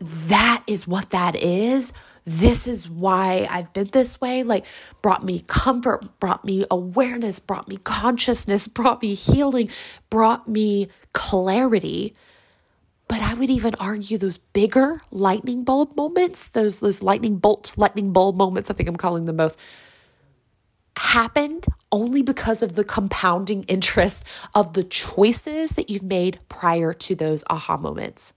that 0.00 0.62
is 0.66 0.86
what 0.86 1.10
that 1.10 1.34
is 1.36 1.92
this 2.28 2.66
is 2.66 2.90
why 2.90 3.46
I've 3.48 3.72
been 3.72 3.88
this 3.90 4.20
way, 4.20 4.42
like 4.42 4.66
brought 5.00 5.24
me 5.24 5.40
comfort, 5.46 6.20
brought 6.20 6.44
me 6.44 6.66
awareness, 6.70 7.38
brought 7.38 7.68
me 7.68 7.78
consciousness, 7.78 8.68
brought 8.68 9.00
me 9.00 9.14
healing, 9.14 9.70
brought 10.10 10.46
me 10.46 10.88
clarity. 11.14 12.14
But 13.08 13.22
I 13.22 13.32
would 13.32 13.48
even 13.48 13.74
argue 13.80 14.18
those 14.18 14.36
bigger 14.36 15.00
lightning 15.10 15.64
bulb 15.64 15.96
moments, 15.96 16.48
those 16.50 16.80
those 16.80 17.02
lightning 17.02 17.38
bolt, 17.38 17.72
lightning 17.78 18.12
bulb 18.12 18.36
moments, 18.36 18.70
I 18.70 18.74
think 18.74 18.90
I'm 18.90 18.96
calling 18.96 19.24
them 19.24 19.38
both, 19.38 19.56
happened 20.98 21.64
only 21.90 22.20
because 22.20 22.60
of 22.60 22.74
the 22.74 22.84
compounding 22.84 23.62
interest 23.64 24.22
of 24.54 24.74
the 24.74 24.84
choices 24.84 25.70
that 25.72 25.88
you've 25.88 26.02
made 26.02 26.40
prior 26.50 26.92
to 26.92 27.14
those 27.14 27.42
aha 27.48 27.78
moments. 27.78 28.34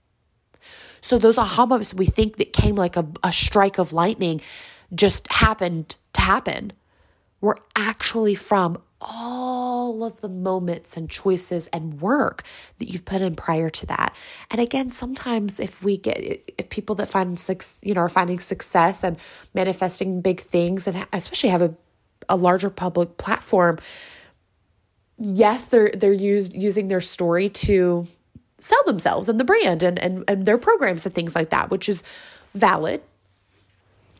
So 1.02 1.18
those 1.18 1.36
aha 1.36 1.66
moments 1.66 1.92
we 1.92 2.06
think 2.06 2.36
that 2.36 2.52
came 2.52 2.76
like 2.76 2.96
a, 2.96 3.06
a 3.22 3.32
strike 3.32 3.78
of 3.78 3.92
lightning 3.92 4.40
just 4.94 5.30
happened 5.30 5.96
to 6.14 6.20
happen 6.20 6.72
were 7.40 7.58
actually 7.76 8.34
from 8.34 8.80
all 9.00 10.04
of 10.04 10.20
the 10.20 10.28
moments 10.28 10.96
and 10.96 11.10
choices 11.10 11.66
and 11.68 12.00
work 12.00 12.44
that 12.78 12.88
you've 12.88 13.04
put 13.04 13.20
in 13.20 13.34
prior 13.34 13.68
to 13.68 13.84
that. 13.86 14.14
And 14.50 14.60
again, 14.60 14.90
sometimes 14.90 15.58
if 15.58 15.82
we 15.82 15.96
get 15.96 16.18
if 16.56 16.68
people 16.68 16.94
that 16.96 17.08
find 17.08 17.38
success, 17.38 17.80
you 17.82 17.94
know, 17.94 18.00
are 18.00 18.08
finding 18.08 18.38
success 18.38 19.02
and 19.02 19.16
manifesting 19.54 20.20
big 20.20 20.40
things 20.40 20.86
and 20.86 21.06
especially 21.12 21.50
have 21.50 21.62
a 21.62 21.74
a 22.28 22.36
larger 22.36 22.70
public 22.70 23.16
platform, 23.16 23.78
yes, 25.18 25.66
they're 25.66 25.90
they're 25.90 26.12
used 26.12 26.54
using 26.54 26.86
their 26.86 27.00
story 27.00 27.48
to 27.48 28.06
sell 28.62 28.82
themselves 28.86 29.28
and 29.28 29.40
the 29.40 29.44
brand 29.44 29.82
and, 29.82 29.98
and 29.98 30.24
and 30.28 30.46
their 30.46 30.58
programs 30.58 31.04
and 31.04 31.14
things 31.14 31.34
like 31.34 31.50
that, 31.50 31.70
which 31.70 31.88
is 31.88 32.02
valid. 32.54 33.02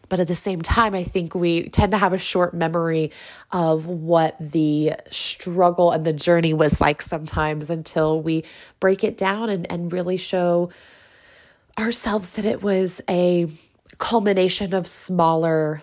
But 0.09 0.21
at 0.21 0.29
the 0.29 0.35
same 0.35 0.61
time, 0.61 0.95
I 0.95 1.05
think 1.05 1.35
we 1.35 1.71
tend 1.71 1.93
to 1.93 1.99
have 1.99 2.13
a 2.13 2.19
short 2.19 2.53
memory 2.53 3.13
of 3.51 3.87
what 3.87 4.37
the 4.39 4.93
struggle 5.11 5.91
and 5.91 6.05
the 6.05 6.13
journey 6.13 6.53
was 6.53 6.83
like 6.83 7.01
sometimes 7.01 7.71
until 7.71 8.21
we 8.21 8.45
break 8.79 9.05
it 9.05 9.17
down 9.17 9.49
and, 9.49 9.71
and 9.71 9.91
really 9.91 10.19
show 10.19 10.69
ourselves 11.79 12.33
that 12.33 12.45
it 12.45 12.63
was 12.63 13.01
a 13.09 13.51
culmination 13.97 14.75
of 14.75 14.87
smaller 14.87 15.83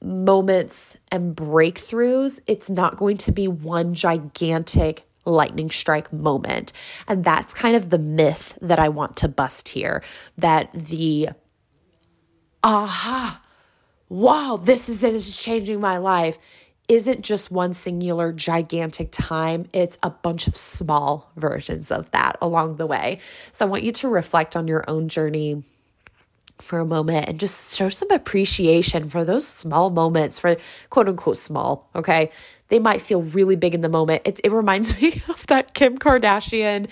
moments 0.00 0.96
and 1.10 1.34
breakthroughs. 1.34 2.38
It's 2.46 2.70
not 2.70 2.96
going 2.96 3.16
to 3.16 3.32
be 3.32 3.48
one 3.48 3.94
gigantic 3.94 5.08
lightning 5.24 5.70
strike 5.70 6.12
moment. 6.12 6.72
And 7.08 7.24
that's 7.24 7.54
kind 7.54 7.76
of 7.76 7.90
the 7.90 7.98
myth 7.98 8.58
that 8.60 8.78
I 8.78 8.88
want 8.88 9.16
to 9.18 9.28
bust 9.28 9.70
here 9.70 10.02
that 10.38 10.72
the 10.72 11.30
aha, 12.62 13.42
wow, 14.08 14.60
this 14.62 14.88
is 14.88 15.02
it, 15.02 15.12
this 15.12 15.28
is 15.28 15.38
changing 15.38 15.80
my 15.80 15.98
life 15.98 16.38
isn't 16.88 17.22
just 17.22 17.50
one 17.50 17.72
singular 17.72 18.32
gigantic 18.32 19.08
time, 19.10 19.66
it's 19.72 19.96
a 20.02 20.10
bunch 20.10 20.46
of 20.46 20.56
small 20.56 21.30
versions 21.36 21.90
of 21.90 22.10
that 22.10 22.36
along 22.42 22.76
the 22.76 22.86
way. 22.86 23.18
So 23.52 23.64
I 23.64 23.68
want 23.68 23.84
you 23.84 23.92
to 23.92 24.08
reflect 24.08 24.56
on 24.56 24.68
your 24.68 24.84
own 24.88 25.08
journey 25.08 25.64
for 26.58 26.78
a 26.78 26.86
moment 26.86 27.28
and 27.28 27.40
just 27.40 27.74
show 27.74 27.88
some 27.88 28.10
appreciation 28.10 29.08
for 29.08 29.24
those 29.24 29.46
small 29.46 29.90
moments, 29.90 30.38
for 30.38 30.56
quote 30.90 31.08
unquote 31.08 31.36
small, 31.36 31.88
okay? 31.94 32.30
They 32.74 32.80
might 32.80 33.00
feel 33.00 33.22
really 33.22 33.54
big 33.54 33.72
in 33.72 33.82
the 33.82 33.88
moment. 33.88 34.22
It, 34.24 34.40
it 34.42 34.50
reminds 34.50 35.00
me 35.00 35.22
of 35.28 35.46
that 35.46 35.74
Kim 35.74 35.96
Kardashian 35.96 36.90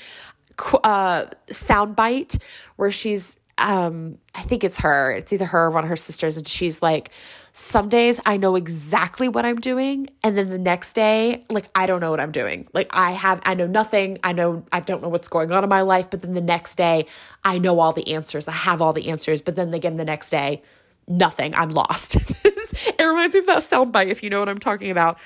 uh, 0.84 1.24
soundbite 1.50 2.40
where 2.76 2.92
she's, 2.92 3.36
um, 3.58 4.18
I 4.32 4.42
think 4.42 4.62
it's 4.62 4.78
her, 4.78 5.10
it's 5.10 5.32
either 5.32 5.46
her 5.46 5.64
or 5.64 5.70
one 5.72 5.82
of 5.82 5.90
her 5.90 5.96
sisters, 5.96 6.36
and 6.36 6.46
she's 6.46 6.82
like, 6.82 7.10
some 7.52 7.88
days 7.88 8.20
I 8.24 8.36
know 8.36 8.54
exactly 8.54 9.28
what 9.28 9.44
I'm 9.44 9.58
doing. 9.58 10.06
And 10.22 10.38
then 10.38 10.50
the 10.50 10.56
next 10.58 10.92
day, 10.92 11.42
like, 11.50 11.68
I 11.74 11.86
don't 11.86 11.98
know 11.98 12.12
what 12.12 12.20
I'm 12.20 12.30
doing. 12.30 12.68
Like, 12.72 12.94
I 12.94 13.10
have, 13.10 13.42
I 13.44 13.54
know 13.54 13.66
nothing. 13.66 14.18
I 14.22 14.34
know, 14.34 14.64
I 14.70 14.78
don't 14.78 15.02
know 15.02 15.08
what's 15.08 15.26
going 15.26 15.50
on 15.50 15.64
in 15.64 15.68
my 15.68 15.80
life. 15.80 16.10
But 16.10 16.22
then 16.22 16.34
the 16.34 16.40
next 16.40 16.76
day, 16.76 17.06
I 17.42 17.58
know 17.58 17.80
all 17.80 17.92
the 17.92 18.14
answers. 18.14 18.46
I 18.46 18.52
have 18.52 18.80
all 18.80 18.92
the 18.92 19.08
answers. 19.10 19.42
But 19.42 19.56
then 19.56 19.74
again, 19.74 19.96
the 19.96 20.04
next 20.04 20.30
day, 20.30 20.62
nothing. 21.08 21.56
I'm 21.56 21.70
lost. 21.70 22.14
it 22.44 23.02
reminds 23.02 23.34
me 23.34 23.40
of 23.40 23.46
that 23.46 23.58
soundbite, 23.58 24.06
if 24.06 24.22
you 24.22 24.30
know 24.30 24.38
what 24.38 24.48
I'm 24.48 24.58
talking 24.60 24.92
about. 24.92 25.18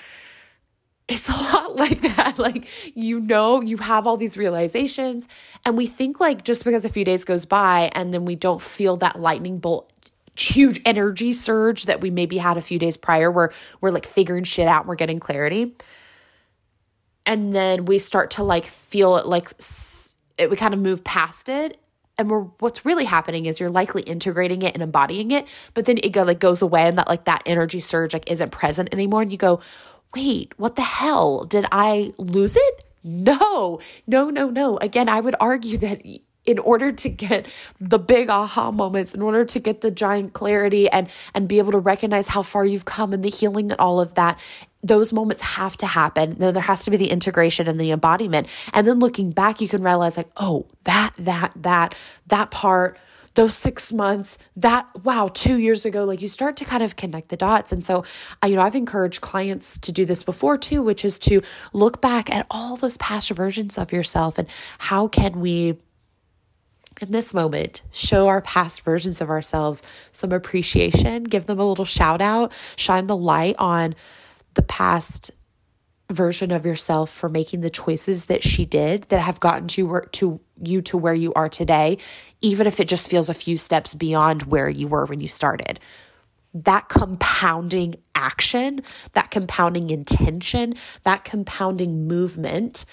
It's 1.08 1.28
a 1.30 1.32
lot 1.32 1.76
like 1.76 2.00
that. 2.02 2.38
Like, 2.38 2.68
you 2.96 3.20
know, 3.20 3.60
you 3.60 3.76
have 3.78 4.06
all 4.06 4.16
these 4.16 4.36
realizations, 4.36 5.28
and 5.64 5.76
we 5.76 5.86
think 5.86 6.20
like 6.20 6.44
just 6.44 6.64
because 6.64 6.84
a 6.84 6.88
few 6.88 7.04
days 7.04 7.24
goes 7.24 7.44
by 7.44 7.90
and 7.94 8.12
then 8.12 8.24
we 8.24 8.34
don't 8.34 8.60
feel 8.60 8.96
that 8.98 9.20
lightning 9.20 9.58
bolt 9.58 9.92
huge 10.38 10.80
energy 10.84 11.32
surge 11.32 11.86
that 11.86 12.02
we 12.02 12.10
maybe 12.10 12.36
had 12.36 12.58
a 12.58 12.60
few 12.60 12.78
days 12.78 12.98
prior 12.98 13.30
where 13.30 13.52
we're 13.80 13.90
like 13.90 14.06
figuring 14.06 14.44
shit 14.44 14.68
out, 14.68 14.82
and 14.82 14.88
we're 14.88 14.94
getting 14.94 15.20
clarity. 15.20 15.74
And 17.24 17.54
then 17.54 17.86
we 17.86 17.98
start 17.98 18.32
to 18.32 18.44
like 18.44 18.64
feel 18.64 19.16
it 19.16 19.26
like 19.26 19.50
it, 20.38 20.50
we 20.50 20.56
kind 20.56 20.74
of 20.74 20.80
move 20.80 21.02
past 21.02 21.48
it 21.48 21.78
and 22.18 22.30
we're 22.30 22.42
what's 22.60 22.84
really 22.84 23.04
happening 23.04 23.46
is 23.46 23.60
you're 23.60 23.70
likely 23.70 24.02
integrating 24.02 24.62
it 24.62 24.74
and 24.74 24.82
embodying 24.82 25.30
it 25.30 25.46
but 25.74 25.86
then 25.86 25.98
it 26.02 26.10
go, 26.10 26.22
like 26.22 26.38
goes 26.38 26.62
away 26.62 26.82
and 26.82 26.98
that 26.98 27.08
like 27.08 27.24
that 27.24 27.42
energy 27.46 27.80
surge 27.80 28.12
like 28.12 28.30
isn't 28.30 28.50
present 28.50 28.88
anymore 28.92 29.22
and 29.22 29.32
you 29.32 29.38
go 29.38 29.60
wait 30.14 30.54
what 30.58 30.76
the 30.76 30.82
hell? 30.82 31.44
Did 31.44 31.66
i 31.72 32.12
lose 32.18 32.56
it? 32.56 32.84
No 33.02 33.80
no 34.06 34.30
no 34.30 34.50
no. 34.50 34.76
Again 34.78 35.08
i 35.08 35.20
would 35.20 35.36
argue 35.40 35.78
that 35.78 36.02
in 36.46 36.58
order 36.60 36.92
to 36.92 37.08
get 37.08 37.46
the 37.80 37.98
big 37.98 38.30
aha 38.30 38.70
moments 38.70 39.12
in 39.12 39.20
order 39.20 39.44
to 39.44 39.58
get 39.58 39.80
the 39.80 39.90
giant 39.90 40.32
clarity 40.32 40.88
and 40.88 41.08
and 41.34 41.48
be 41.48 41.58
able 41.58 41.72
to 41.72 41.78
recognize 41.78 42.28
how 42.28 42.42
far 42.42 42.64
you've 42.64 42.84
come 42.84 43.12
and 43.12 43.22
the 43.22 43.28
healing 43.28 43.70
and 43.70 43.80
all 43.80 44.00
of 44.00 44.14
that 44.14 44.40
those 44.82 45.12
moments 45.12 45.42
have 45.42 45.76
to 45.78 45.86
happen. 45.86 46.36
Then 46.38 46.54
there 46.54 46.62
has 46.62 46.84
to 46.84 46.92
be 46.92 46.96
the 46.96 47.10
integration 47.10 47.66
and 47.66 47.80
the 47.80 47.90
embodiment. 47.90 48.48
And 48.72 48.86
then 48.86 49.00
looking 49.00 49.32
back 49.32 49.60
you 49.60 49.68
can 49.68 49.82
realize 49.82 50.16
like 50.16 50.30
oh 50.36 50.66
that 50.84 51.12
that 51.18 51.52
that 51.56 51.94
that 52.28 52.50
part 52.50 52.98
those 53.36 53.56
six 53.56 53.92
months, 53.92 54.38
that, 54.56 54.86
wow, 55.04 55.30
two 55.32 55.58
years 55.58 55.84
ago, 55.84 56.04
like 56.04 56.20
you 56.20 56.28
start 56.28 56.56
to 56.56 56.64
kind 56.64 56.82
of 56.82 56.96
connect 56.96 57.28
the 57.28 57.36
dots. 57.36 57.70
And 57.70 57.86
so, 57.86 58.04
I, 58.42 58.48
you 58.48 58.56
know, 58.56 58.62
I've 58.62 58.74
encouraged 58.74 59.20
clients 59.20 59.78
to 59.80 59.92
do 59.92 60.04
this 60.04 60.24
before 60.24 60.58
too, 60.58 60.82
which 60.82 61.04
is 61.04 61.18
to 61.20 61.42
look 61.72 62.00
back 62.00 62.34
at 62.34 62.46
all 62.50 62.76
those 62.76 62.96
past 62.96 63.30
versions 63.30 63.78
of 63.78 63.92
yourself 63.92 64.38
and 64.38 64.48
how 64.78 65.06
can 65.06 65.40
we 65.40 65.78
in 67.02 67.10
this 67.10 67.34
moment, 67.34 67.82
show 67.92 68.26
our 68.26 68.40
past 68.40 68.82
versions 68.82 69.20
of 69.20 69.28
ourselves 69.28 69.82
some 70.12 70.32
appreciation, 70.32 71.24
give 71.24 71.44
them 71.44 71.60
a 71.60 71.68
little 71.68 71.84
shout 71.84 72.22
out, 72.22 72.52
shine 72.76 73.06
the 73.06 73.16
light 73.16 73.54
on 73.58 73.94
the 74.54 74.62
past 74.62 75.30
version 76.10 76.52
of 76.52 76.64
yourself 76.64 77.10
for 77.10 77.28
making 77.28 77.60
the 77.60 77.70
choices 77.70 78.26
that 78.26 78.44
she 78.44 78.64
did 78.64 79.02
that 79.04 79.20
have 79.20 79.40
gotten 79.40 79.66
to 79.68 80.02
to 80.12 80.40
you 80.62 80.80
to 80.82 80.96
where 80.96 81.14
you 81.14 81.32
are 81.34 81.48
today, 81.48 81.98
even 82.40 82.66
if 82.66 82.80
it 82.80 82.88
just 82.88 83.10
feels 83.10 83.28
a 83.28 83.34
few 83.34 83.56
steps 83.56 83.94
beyond 83.94 84.44
where 84.44 84.68
you 84.68 84.88
were 84.88 85.04
when 85.04 85.20
you 85.20 85.28
started. 85.28 85.80
That 86.54 86.88
compounding 86.88 87.96
action, 88.14 88.82
that 89.12 89.30
compounding 89.30 89.90
intention, 89.90 90.74
that 91.02 91.24
compounding 91.24 92.06
movement 92.06 92.86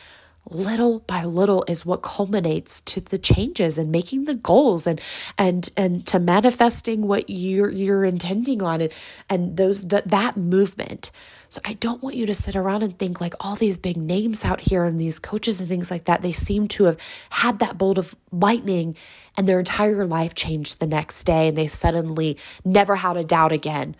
little 0.50 1.00
by 1.00 1.24
little 1.24 1.64
is 1.68 1.86
what 1.86 2.02
culminates 2.02 2.82
to 2.82 3.00
the 3.00 3.18
changes 3.18 3.78
and 3.78 3.92
making 3.92 4.26
the 4.26 4.36
goals 4.36 4.86
and 4.86 5.00
and 5.38 5.70
and 5.78 6.06
to 6.06 6.20
manifesting 6.20 7.08
what 7.08 7.30
you're 7.30 7.72
you're 7.72 8.04
intending 8.04 8.62
on 8.62 8.82
and 8.82 8.94
and 9.30 9.58
those 9.58 9.84
that 9.84 10.08
that 10.10 10.36
movement. 10.36 11.12
So 11.50 11.62
i 11.66 11.74
don't 11.74 12.02
want 12.02 12.16
you 12.16 12.26
to 12.26 12.34
sit 12.34 12.56
around 12.56 12.84
and 12.84 12.98
think 12.98 13.22
like 13.22 13.36
all 13.40 13.56
these 13.56 13.78
big 13.78 13.96
names 13.96 14.44
out 14.44 14.60
here 14.60 14.84
and 14.84 15.00
these 15.00 15.20
coaches 15.20 15.60
and 15.60 15.70
things 15.70 15.92
like 15.92 16.06
that 16.06 16.22
they 16.22 16.32
seem 16.32 16.68
to 16.70 16.86
have 16.86 17.00
had 17.30 17.60
that 17.60 17.78
bolt 17.78 17.98
of 17.98 18.16
lightning 18.32 18.96
and 19.38 19.48
their 19.48 19.60
entire 19.60 20.06
life 20.06 20.34
changed 20.34 20.80
the 20.80 20.88
next 20.88 21.24
day 21.26 21.50
and 21.50 21.58
they 21.58 21.68
suddenly 21.68 22.38
never 22.66 22.96
had 22.96 23.18
a 23.18 23.24
doubt 23.24 23.52
again 23.52 23.96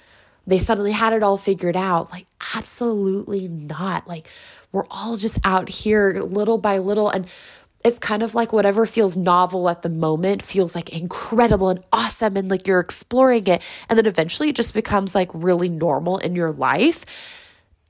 they 0.46 0.60
suddenly 0.60 0.92
had 0.92 1.14
it 1.14 1.24
all 1.24 1.38
figured 1.38 1.78
out 1.78 2.12
like 2.12 2.26
absolutely 2.56 3.48
not 3.48 4.08
like 4.08 4.28
we're 4.74 4.86
all 4.92 5.16
just 5.16 5.40
out 5.46 5.70
here 5.70 6.20
little 6.22 6.58
by 6.58 6.80
little. 6.80 7.10
And 7.10 7.28
it's 7.86 8.00
kind 8.00 8.24
of 8.24 8.34
like 8.34 8.52
whatever 8.52 8.86
feels 8.86 9.16
novel 9.16 9.70
at 9.70 9.84
the 9.84 9.90
moment 9.90 10.42
feels 10.42 10.76
like 10.76 10.90
incredible 10.90 11.70
and 11.70 11.84
awesome 11.94 12.36
and 12.36 12.50
like 12.50 12.68
you're 12.68 12.80
exploring 12.80 13.48
it. 13.48 13.62
And 13.88 13.98
then 13.98 14.06
eventually 14.06 14.50
it 14.50 14.56
just 14.56 14.74
becomes 14.74 15.14
like 15.14 15.30
really 15.34 15.70
normal 15.70 16.18
in 16.18 16.36
your 16.36 16.52
life. 16.52 17.06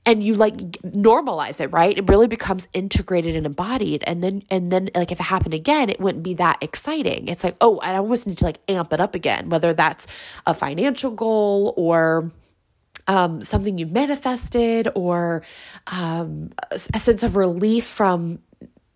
And 0.06 0.22
you 0.22 0.34
like 0.34 0.56
normalize 0.82 1.62
it, 1.62 1.68
right? 1.68 1.96
It 1.96 2.06
really 2.10 2.26
becomes 2.26 2.68
integrated 2.74 3.34
and 3.36 3.46
embodied. 3.46 4.04
And 4.06 4.22
then, 4.22 4.42
and 4.50 4.70
then, 4.70 4.90
like, 4.94 5.10
if 5.10 5.18
it 5.18 5.22
happened 5.22 5.54
again, 5.54 5.88
it 5.88 5.98
wouldn't 5.98 6.22
be 6.22 6.34
that 6.34 6.58
exciting. 6.60 7.26
It's 7.26 7.42
like, 7.42 7.56
oh, 7.62 7.78
I 7.78 7.96
almost 7.96 8.26
need 8.26 8.36
to 8.36 8.44
like 8.44 8.58
amp 8.68 8.92
it 8.92 9.00
up 9.00 9.14
again, 9.14 9.48
whether 9.48 9.72
that's 9.72 10.06
a 10.44 10.52
financial 10.52 11.10
goal 11.10 11.72
or, 11.78 12.30
um, 13.06 13.42
something 13.42 13.78
you 13.78 13.86
manifested 13.86 14.88
or 14.94 15.42
um, 15.86 16.50
a 16.70 16.98
sense 16.98 17.22
of 17.22 17.36
relief 17.36 17.84
from 17.84 18.38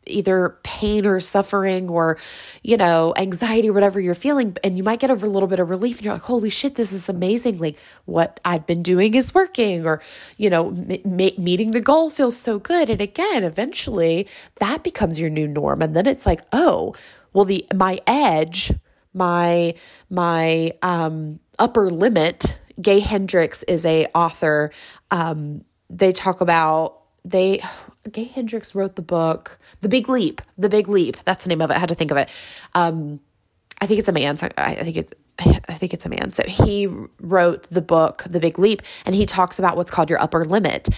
either 0.08 0.56
pain 0.62 1.06
or 1.06 1.20
suffering 1.20 1.88
or 1.88 2.18
you 2.62 2.76
know 2.76 3.12
anxiety 3.16 3.70
whatever 3.70 4.00
you're 4.00 4.14
feeling. 4.14 4.56
And 4.64 4.76
you 4.76 4.82
might 4.82 5.00
get 5.00 5.10
a 5.10 5.14
little 5.14 5.48
bit 5.48 5.60
of 5.60 5.68
relief 5.68 5.98
and 5.98 6.04
you're 6.06 6.14
like 6.14 6.22
holy 6.22 6.50
shit 6.50 6.74
this 6.74 6.92
is 6.92 7.08
amazing. 7.08 7.58
Like 7.58 7.78
what 8.06 8.40
i've 8.44 8.66
been 8.66 8.82
doing 8.82 9.14
is 9.14 9.34
working 9.34 9.86
or 9.86 10.00
you 10.36 10.50
know 10.50 10.68
m- 10.68 10.98
meeting 11.04 11.70
the 11.72 11.80
goal 11.80 12.10
feels 12.10 12.36
so 12.36 12.58
good. 12.58 12.90
And 12.90 13.00
again 13.00 13.44
eventually 13.44 14.26
that 14.56 14.82
becomes 14.82 15.20
your 15.20 15.30
new 15.30 15.46
norm. 15.46 15.82
And 15.82 15.94
then 15.94 16.06
it's 16.06 16.26
like 16.26 16.40
oh 16.52 16.94
well 17.32 17.44
the 17.44 17.66
my 17.74 17.98
edge 18.06 18.72
my 19.14 19.74
my 20.10 20.72
um 20.82 21.40
upper 21.58 21.90
limit 21.90 22.57
Gay 22.80 23.00
Hendricks 23.00 23.62
is 23.64 23.84
a 23.84 24.06
author. 24.14 24.70
Um, 25.10 25.64
they 25.90 26.12
talk 26.12 26.40
about 26.40 27.00
they 27.24 27.62
Gay 28.10 28.24
Hendricks 28.24 28.74
wrote 28.74 28.96
the 28.96 29.02
book 29.02 29.58
The 29.80 29.88
Big 29.88 30.08
Leap. 30.08 30.40
The 30.56 30.68
Big 30.68 30.88
Leap. 30.88 31.16
That's 31.24 31.44
the 31.44 31.48
name 31.48 31.60
of 31.60 31.70
it. 31.70 31.74
I 31.74 31.78
had 31.78 31.88
to 31.90 31.94
think 31.94 32.10
of 32.10 32.16
it. 32.16 32.30
Um, 32.74 33.20
I 33.80 33.86
think 33.86 33.98
it's 33.98 34.08
a 34.08 34.12
man. 34.12 34.36
So 34.36 34.48
I, 34.56 34.74
think 34.76 34.96
it's 34.96 35.12
I 35.38 35.74
think 35.74 35.94
it's 35.94 36.06
a 36.06 36.08
man. 36.08 36.32
So 36.32 36.42
he 36.46 36.88
wrote 37.20 37.64
the 37.64 37.82
book 37.82 38.24
The 38.28 38.40
Big 38.40 38.58
Leap, 38.58 38.82
and 39.04 39.14
he 39.14 39.26
talks 39.26 39.58
about 39.58 39.76
what's 39.76 39.90
called 39.90 40.10
your 40.10 40.20
upper 40.20 40.44
limit. 40.44 40.88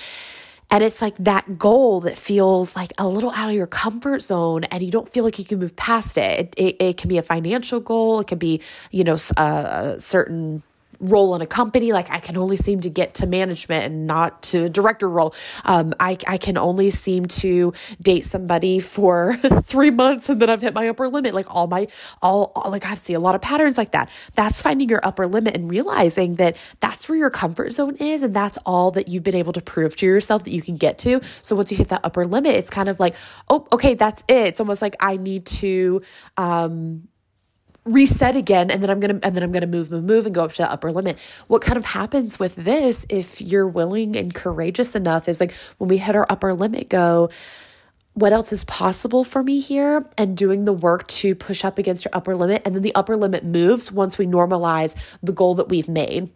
And 0.73 0.85
it's 0.85 1.03
like 1.03 1.17
that 1.19 1.59
goal 1.59 2.01
that 2.03 2.17
feels 2.17 2.77
like 2.77 2.93
a 2.97 3.07
little 3.07 3.33
out 3.33 3.49
of 3.49 3.57
your 3.57 3.67
comfort 3.67 4.23
zone 4.23 4.63
and 4.65 4.85
you 4.85 4.93
don't 4.93 5.13
feel 5.13 5.25
like 5.25 5.37
you 5.37 5.45
can 5.45 5.59
move 5.59 5.75
past 5.75 6.17
it. 6.17 6.55
It, 6.57 6.65
it, 6.65 6.77
it 6.81 6.97
can 6.97 7.09
be 7.09 7.19
a 7.19 7.23
financial 7.23 7.81
goal. 7.81 8.21
It 8.21 8.29
can 8.29 8.39
be, 8.39 8.63
you 8.93 9.03
know, 9.03 9.17
a, 9.37 9.43
a 9.43 10.01
certain 10.01 10.63
role 11.01 11.35
in 11.35 11.43
a 11.43 11.47
company. 11.47 11.93
Like 11.93 12.11
I 12.11 12.19
can 12.19 12.37
only 12.37 12.57
seem 12.57 12.81
to 12.83 12.91
get 12.91 13.15
to 13.15 13.27
management 13.27 13.85
and 13.85 14.07
not 14.07 14.43
to 14.45 14.65
a 14.65 14.69
director 14.69 15.09
role. 15.09 15.35
Um, 15.65 15.95
I, 15.99 16.17
I 16.29 16.39
can 16.39 16.57
only 16.57 16.91
seem 16.91 17.27
to 17.27 17.73
date 18.01 18.25
somebody 18.25 18.81
for 18.81 19.37
three 19.65 19.91
months 19.91 20.29
and 20.29 20.41
then 20.41 20.51
I've 20.51 20.61
hit 20.61 20.75
my 20.75 20.89
upper 20.89 21.09
limit. 21.09 21.35
Like 21.35 21.53
all 21.55 21.67
my, 21.67 21.89
all, 22.23 22.53
all 22.55 22.71
like 22.71 22.87
I 22.87 22.95
see 22.95 23.15
a 23.15 23.21
lot 23.21 23.35
of 23.35 23.41
patterns 23.41 23.79
like 23.79 23.93
that. 23.93 24.11
That's 24.35 24.63
finding 24.63 24.89
your 24.89 25.01
upper 25.03 25.27
limit 25.27 25.57
and 25.57 25.71
realizing 25.71 26.35
that 26.37 26.57
that's 26.81 27.09
where 27.09 27.19
your 27.19 27.31
comfort 27.31 27.73
zone 27.73 27.97
is. 27.97 28.23
And 28.23 28.35
that's 28.35 28.59
all 28.67 28.91
that 28.93 29.09
you've 29.09 29.25
been 29.25 29.35
able 29.35 29.53
to 29.55 29.63
prove 29.63 29.97
to 29.97 30.07
yourself 30.07 30.45
that 30.45 30.53
you 30.53 30.63
can 30.63 30.77
get 30.77 30.99
to. 30.99 31.21
So 31.43 31.57
once 31.57 31.71
you 31.71 31.77
hit 31.77 31.89
that 31.89 32.01
upper 32.05 32.27
limit, 32.27 32.55
it's 32.55 32.71
kind 32.71 32.89
of 32.89 33.01
like, 33.01 33.15
oh, 33.49 33.67
okay, 33.73 33.95
that's 33.95 34.23
it. 34.29 34.49
It's 34.49 34.61
almost 34.61 34.83
like 34.83 34.97
I 35.01 35.17
need 35.17 35.47
to, 35.47 36.03
um, 36.37 37.09
reset 37.85 38.37
again 38.37 38.71
and 38.71 38.83
then 38.83 38.91
I'm 38.91 39.01
going 39.01 39.21
to 39.21 39.27
and 39.27 39.35
then 39.35 39.43
I'm 39.43 39.53
going 39.53 39.63
to 39.63 39.67
move 39.67 39.91
move 39.91 40.05
move 40.05 40.27
and 40.27 40.35
go 40.35 40.45
up 40.45 40.53
to 40.53 40.63
the 40.63 40.71
upper 40.71 40.93
limit. 40.93 41.19
What 41.47 41.63
kind 41.63 41.79
of 41.79 41.85
happens 41.85 42.39
with 42.39 42.55
this 42.57 43.07
if 43.09 43.41
you're 43.41 43.69
willing 43.69 44.17
and 44.17 44.35
courageous 44.35 44.95
enough 44.95 45.29
is 45.29 45.41
like 45.41 45.53
when 45.79 45.89
we 45.89 45.97
hit 45.97 46.15
our 46.15 46.27
upper 46.29 46.55
limit 46.55 46.89
go 46.89 47.31
what 48.15 48.33
else 48.33 48.53
is 48.53 48.65
possible 48.65 49.25
for 49.25 49.43
me 49.43 49.61
here 49.61 50.05
and 50.19 50.37
doing 50.37 50.65
the 50.65 50.73
work 50.73 51.07
to 51.07 51.35
push 51.35 51.65
up 51.65 51.79
against 51.79 52.05
your 52.05 52.11
upper 52.13 52.35
limit 52.35 52.61
and 52.65 52.75
then 52.75 52.83
the 52.83 52.95
upper 52.95 53.17
limit 53.17 53.45
moves 53.45 53.93
once 53.93 54.19
we 54.19 54.27
normalize 54.27 54.95
the 55.23 55.33
goal 55.33 55.55
that 55.55 55.69
we've 55.69 55.89
made 55.89 56.31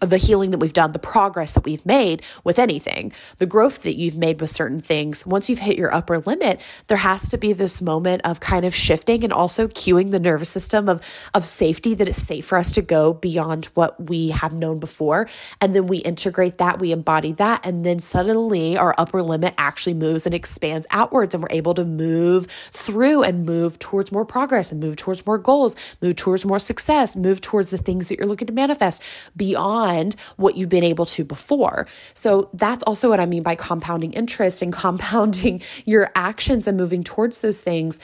the 0.00 0.18
healing 0.18 0.50
that 0.50 0.58
we've 0.58 0.72
done, 0.72 0.92
the 0.92 0.98
progress 0.98 1.54
that 1.54 1.64
we've 1.64 1.84
made 1.86 2.22
with 2.44 2.58
anything, 2.58 3.12
the 3.38 3.46
growth 3.46 3.82
that 3.82 3.96
you've 3.96 4.16
made 4.16 4.40
with 4.40 4.50
certain 4.50 4.80
things, 4.80 5.24
once 5.24 5.48
you've 5.48 5.60
hit 5.60 5.78
your 5.78 5.92
upper 5.94 6.18
limit, 6.18 6.60
there 6.88 6.98
has 6.98 7.28
to 7.30 7.38
be 7.38 7.52
this 7.52 7.80
moment 7.80 8.20
of 8.24 8.38
kind 8.38 8.64
of 8.64 8.74
shifting 8.74 9.24
and 9.24 9.32
also 9.32 9.66
cueing 9.66 10.10
the 10.10 10.20
nervous 10.20 10.50
system 10.50 10.88
of, 10.88 11.02
of 11.34 11.44
safety 11.44 11.94
that 11.94 12.08
it's 12.08 12.22
safe 12.22 12.44
for 12.44 12.58
us 12.58 12.70
to 12.72 12.82
go 12.82 13.14
beyond 13.14 13.66
what 13.74 14.08
we 14.10 14.28
have 14.28 14.52
known 14.52 14.78
before. 14.78 15.28
And 15.60 15.74
then 15.74 15.86
we 15.86 15.98
integrate 15.98 16.58
that, 16.58 16.78
we 16.78 16.92
embody 16.92 17.32
that, 17.32 17.64
and 17.64 17.84
then 17.84 17.98
suddenly 17.98 18.76
our 18.76 18.94
upper 18.98 19.22
limit 19.22 19.54
actually 19.56 19.94
moves 19.94 20.26
and 20.26 20.34
expands 20.34 20.86
outwards, 20.90 21.34
and 21.34 21.42
we're 21.42 21.48
able 21.50 21.74
to 21.74 21.84
move 21.84 22.46
through 22.70 23.22
and 23.22 23.46
move 23.46 23.78
towards 23.78 24.12
more 24.12 24.26
progress 24.26 24.70
and 24.70 24.80
move 24.80 24.96
towards 24.96 25.24
more 25.24 25.38
goals, 25.38 25.74
move 26.02 26.16
towards 26.16 26.44
more 26.44 26.58
success, 26.58 27.16
move 27.16 27.40
towards 27.40 27.70
the 27.70 27.78
things 27.78 28.08
that 28.08 28.18
you're 28.18 28.28
looking 28.28 28.46
to 28.46 28.52
manifest 28.52 29.02
beyond 29.34 29.77
beyond 29.78 30.16
what 30.36 30.56
you've 30.56 30.68
been 30.68 30.84
able 30.84 31.06
to 31.06 31.24
before. 31.24 31.86
So 32.14 32.50
that's 32.52 32.82
also 32.84 33.08
what 33.08 33.20
I 33.20 33.26
mean 33.26 33.42
by 33.42 33.54
compounding 33.54 34.12
interest 34.12 34.62
and 34.62 34.72
compounding 34.84 35.62
your 35.84 36.10
actions 36.14 36.66
and 36.66 36.76
moving 36.76 37.04
towards 37.04 37.40
those 37.40 37.60
things. 37.60 37.98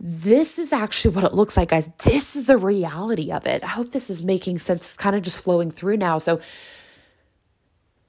This 0.00 0.58
is 0.58 0.72
actually 0.72 1.14
what 1.14 1.24
it 1.24 1.32
looks 1.32 1.56
like, 1.56 1.68
guys. 1.68 1.88
This 2.04 2.34
is 2.34 2.46
the 2.46 2.56
reality 2.56 3.30
of 3.30 3.46
it. 3.46 3.62
I 3.62 3.68
hope 3.68 3.90
this 3.90 4.10
is 4.10 4.24
making 4.24 4.58
sense. 4.58 4.92
It's 4.92 4.96
kind 4.96 5.14
of 5.14 5.22
just 5.22 5.44
flowing 5.44 5.70
through 5.70 5.96
now. 5.96 6.18
So, 6.18 6.40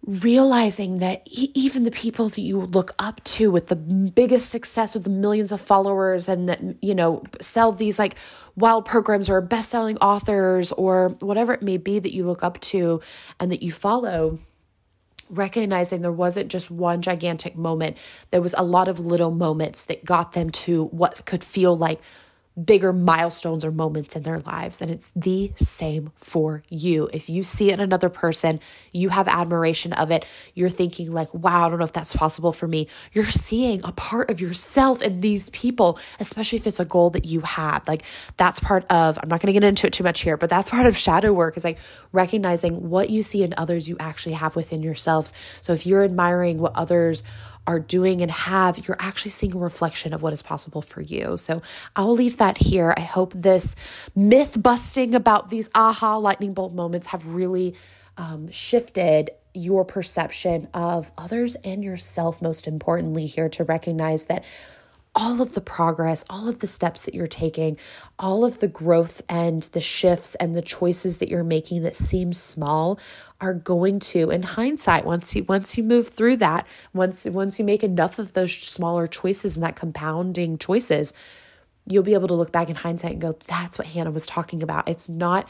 realizing 0.05 0.97
that 0.97 1.21
even 1.31 1.83
the 1.83 1.91
people 1.91 2.27
that 2.27 2.41
you 2.41 2.59
look 2.59 2.91
up 2.99 3.23
to 3.23 3.49
with 3.49 3.67
the 3.67 3.75
biggest 3.75 4.49
success 4.49 4.95
with 4.95 5.05
the 5.05 5.09
millions 5.09 5.51
of 5.51 5.61
followers 5.61 6.27
and 6.27 6.49
that 6.49 6.59
you 6.81 6.93
know 6.93 7.23
sell 7.39 7.71
these 7.71 7.97
like 7.99 8.15
wild 8.55 8.85
programs 8.85 9.29
or 9.29 9.41
best-selling 9.41 9.97
authors 9.97 10.71
or 10.73 11.09
whatever 11.19 11.53
it 11.53 11.61
may 11.61 11.77
be 11.77 11.99
that 11.99 12.13
you 12.13 12.25
look 12.25 12.43
up 12.43 12.59
to 12.59 13.01
and 13.39 13.51
that 13.51 13.63
you 13.63 13.71
follow 13.71 14.39
recognizing 15.29 16.01
there 16.01 16.11
wasn't 16.11 16.49
just 16.49 16.69
one 16.69 17.01
gigantic 17.01 17.55
moment. 17.55 17.97
There 18.31 18.41
was 18.41 18.53
a 18.57 18.63
lot 18.63 18.87
of 18.87 18.99
little 18.99 19.31
moments 19.31 19.85
that 19.85 20.05
got 20.05 20.33
them 20.33 20.51
to 20.51 20.85
what 20.85 21.25
could 21.25 21.43
feel 21.43 21.75
like 21.75 21.99
bigger 22.61 22.93
milestones 22.93 23.65
or 23.65 23.71
moments 23.71 24.15
in 24.15 24.23
their 24.23 24.39
lives. 24.41 24.81
And 24.81 24.91
it's 24.91 25.11
the 25.15 25.51
same 25.55 26.11
for 26.15 26.63
you. 26.69 27.09
If 27.11 27.29
you 27.29 27.43
see 27.43 27.71
it 27.71 27.75
in 27.75 27.79
another 27.79 28.09
person, 28.09 28.59
you 28.91 29.09
have 29.09 29.27
admiration 29.27 29.93
of 29.93 30.11
it. 30.11 30.25
You're 30.53 30.69
thinking, 30.69 31.11
like, 31.11 31.33
wow, 31.33 31.65
I 31.65 31.69
don't 31.69 31.79
know 31.79 31.85
if 31.85 31.93
that's 31.93 32.15
possible 32.15 32.53
for 32.53 32.67
me. 32.67 32.87
You're 33.11 33.25
seeing 33.25 33.81
a 33.83 33.91
part 33.91 34.29
of 34.29 34.39
yourself 34.39 35.01
in 35.01 35.21
these 35.21 35.49
people, 35.49 35.97
especially 36.19 36.59
if 36.59 36.67
it's 36.67 36.79
a 36.79 36.85
goal 36.85 37.09
that 37.11 37.25
you 37.25 37.41
have. 37.41 37.87
Like, 37.87 38.03
that's 38.37 38.59
part 38.59 38.85
of, 38.91 39.17
I'm 39.21 39.29
not 39.29 39.41
going 39.41 39.53
to 39.53 39.59
get 39.59 39.63
into 39.63 39.87
it 39.87 39.93
too 39.93 40.03
much 40.03 40.21
here, 40.21 40.37
but 40.37 40.49
that's 40.49 40.69
part 40.69 40.85
of 40.85 40.95
shadow 40.95 41.33
work 41.33 41.57
is 41.57 41.63
like 41.63 41.79
recognizing 42.11 42.89
what 42.89 43.09
you 43.09 43.23
see 43.23 43.43
in 43.43 43.53
others 43.57 43.89
you 43.89 43.97
actually 43.99 44.33
have 44.33 44.55
within 44.55 44.83
yourselves. 44.83 45.33
So 45.61 45.73
if 45.73 45.87
you're 45.87 46.03
admiring 46.03 46.59
what 46.59 46.73
others 46.75 47.23
are 47.65 47.79
doing 47.79 48.21
and 48.21 48.29
have, 48.31 48.87
you're 48.87 48.97
actually 48.99 49.31
seeing 49.31 49.55
a 49.55 49.57
reflection 49.57 50.13
of 50.13 50.21
what 50.21 50.33
is 50.33 50.41
possible 50.41 50.81
for 50.81 51.01
you. 51.01 51.37
So 51.37 51.61
I'll 51.95 52.13
leave 52.13 52.37
that 52.37 52.57
here. 52.57 52.93
I 52.97 53.01
hope 53.01 53.33
this 53.33 53.75
myth 54.15 54.61
busting 54.61 55.15
about 55.15 55.49
these 55.49 55.69
aha 55.73 56.17
lightning 56.17 56.53
bolt 56.53 56.73
moments 56.73 57.07
have 57.07 57.25
really 57.25 57.75
um, 58.17 58.51
shifted 58.51 59.31
your 59.53 59.85
perception 59.85 60.67
of 60.73 61.11
others 61.17 61.55
and 61.63 61.83
yourself, 61.83 62.41
most 62.41 62.67
importantly, 62.67 63.27
here 63.27 63.49
to 63.49 63.63
recognize 63.63 64.25
that 64.25 64.43
all 65.15 65.41
of 65.41 65.53
the 65.53 65.61
progress, 65.61 66.25
all 66.29 66.47
of 66.47 66.59
the 66.59 66.67
steps 66.67 67.03
that 67.03 67.13
you're 67.13 67.27
taking, 67.27 67.77
all 68.17 68.43
of 68.43 68.59
the 68.59 68.67
growth 68.67 69.21
and 69.29 69.63
the 69.73 69.79
shifts 69.79 70.35
and 70.35 70.55
the 70.55 70.61
choices 70.61 71.19
that 71.19 71.29
you're 71.29 71.43
making 71.43 71.83
that 71.83 71.95
seem 71.95 72.33
small 72.33 72.99
are 73.39 73.53
going 73.53 73.99
to 73.99 74.31
in 74.31 74.41
hindsight 74.41 75.05
once 75.05 75.35
you 75.35 75.43
once 75.43 75.77
you 75.77 75.83
move 75.83 76.07
through 76.07 76.37
that, 76.37 76.65
once 76.93 77.25
once 77.25 77.59
you 77.59 77.65
make 77.65 77.83
enough 77.83 78.17
of 78.17 78.33
those 78.33 78.53
smaller 78.53 79.05
choices 79.05 79.55
and 79.55 79.63
that 79.63 79.75
compounding 79.75 80.57
choices, 80.57 81.13
you'll 81.87 82.03
be 82.03 82.13
able 82.13 82.27
to 82.27 82.33
look 82.33 82.51
back 82.51 82.69
in 82.69 82.75
hindsight 82.75 83.11
and 83.11 83.21
go 83.21 83.37
that's 83.45 83.77
what 83.77 83.87
Hannah 83.87 84.11
was 84.11 84.25
talking 84.25 84.63
about. 84.63 84.89
It's 84.89 85.09
not 85.09 85.47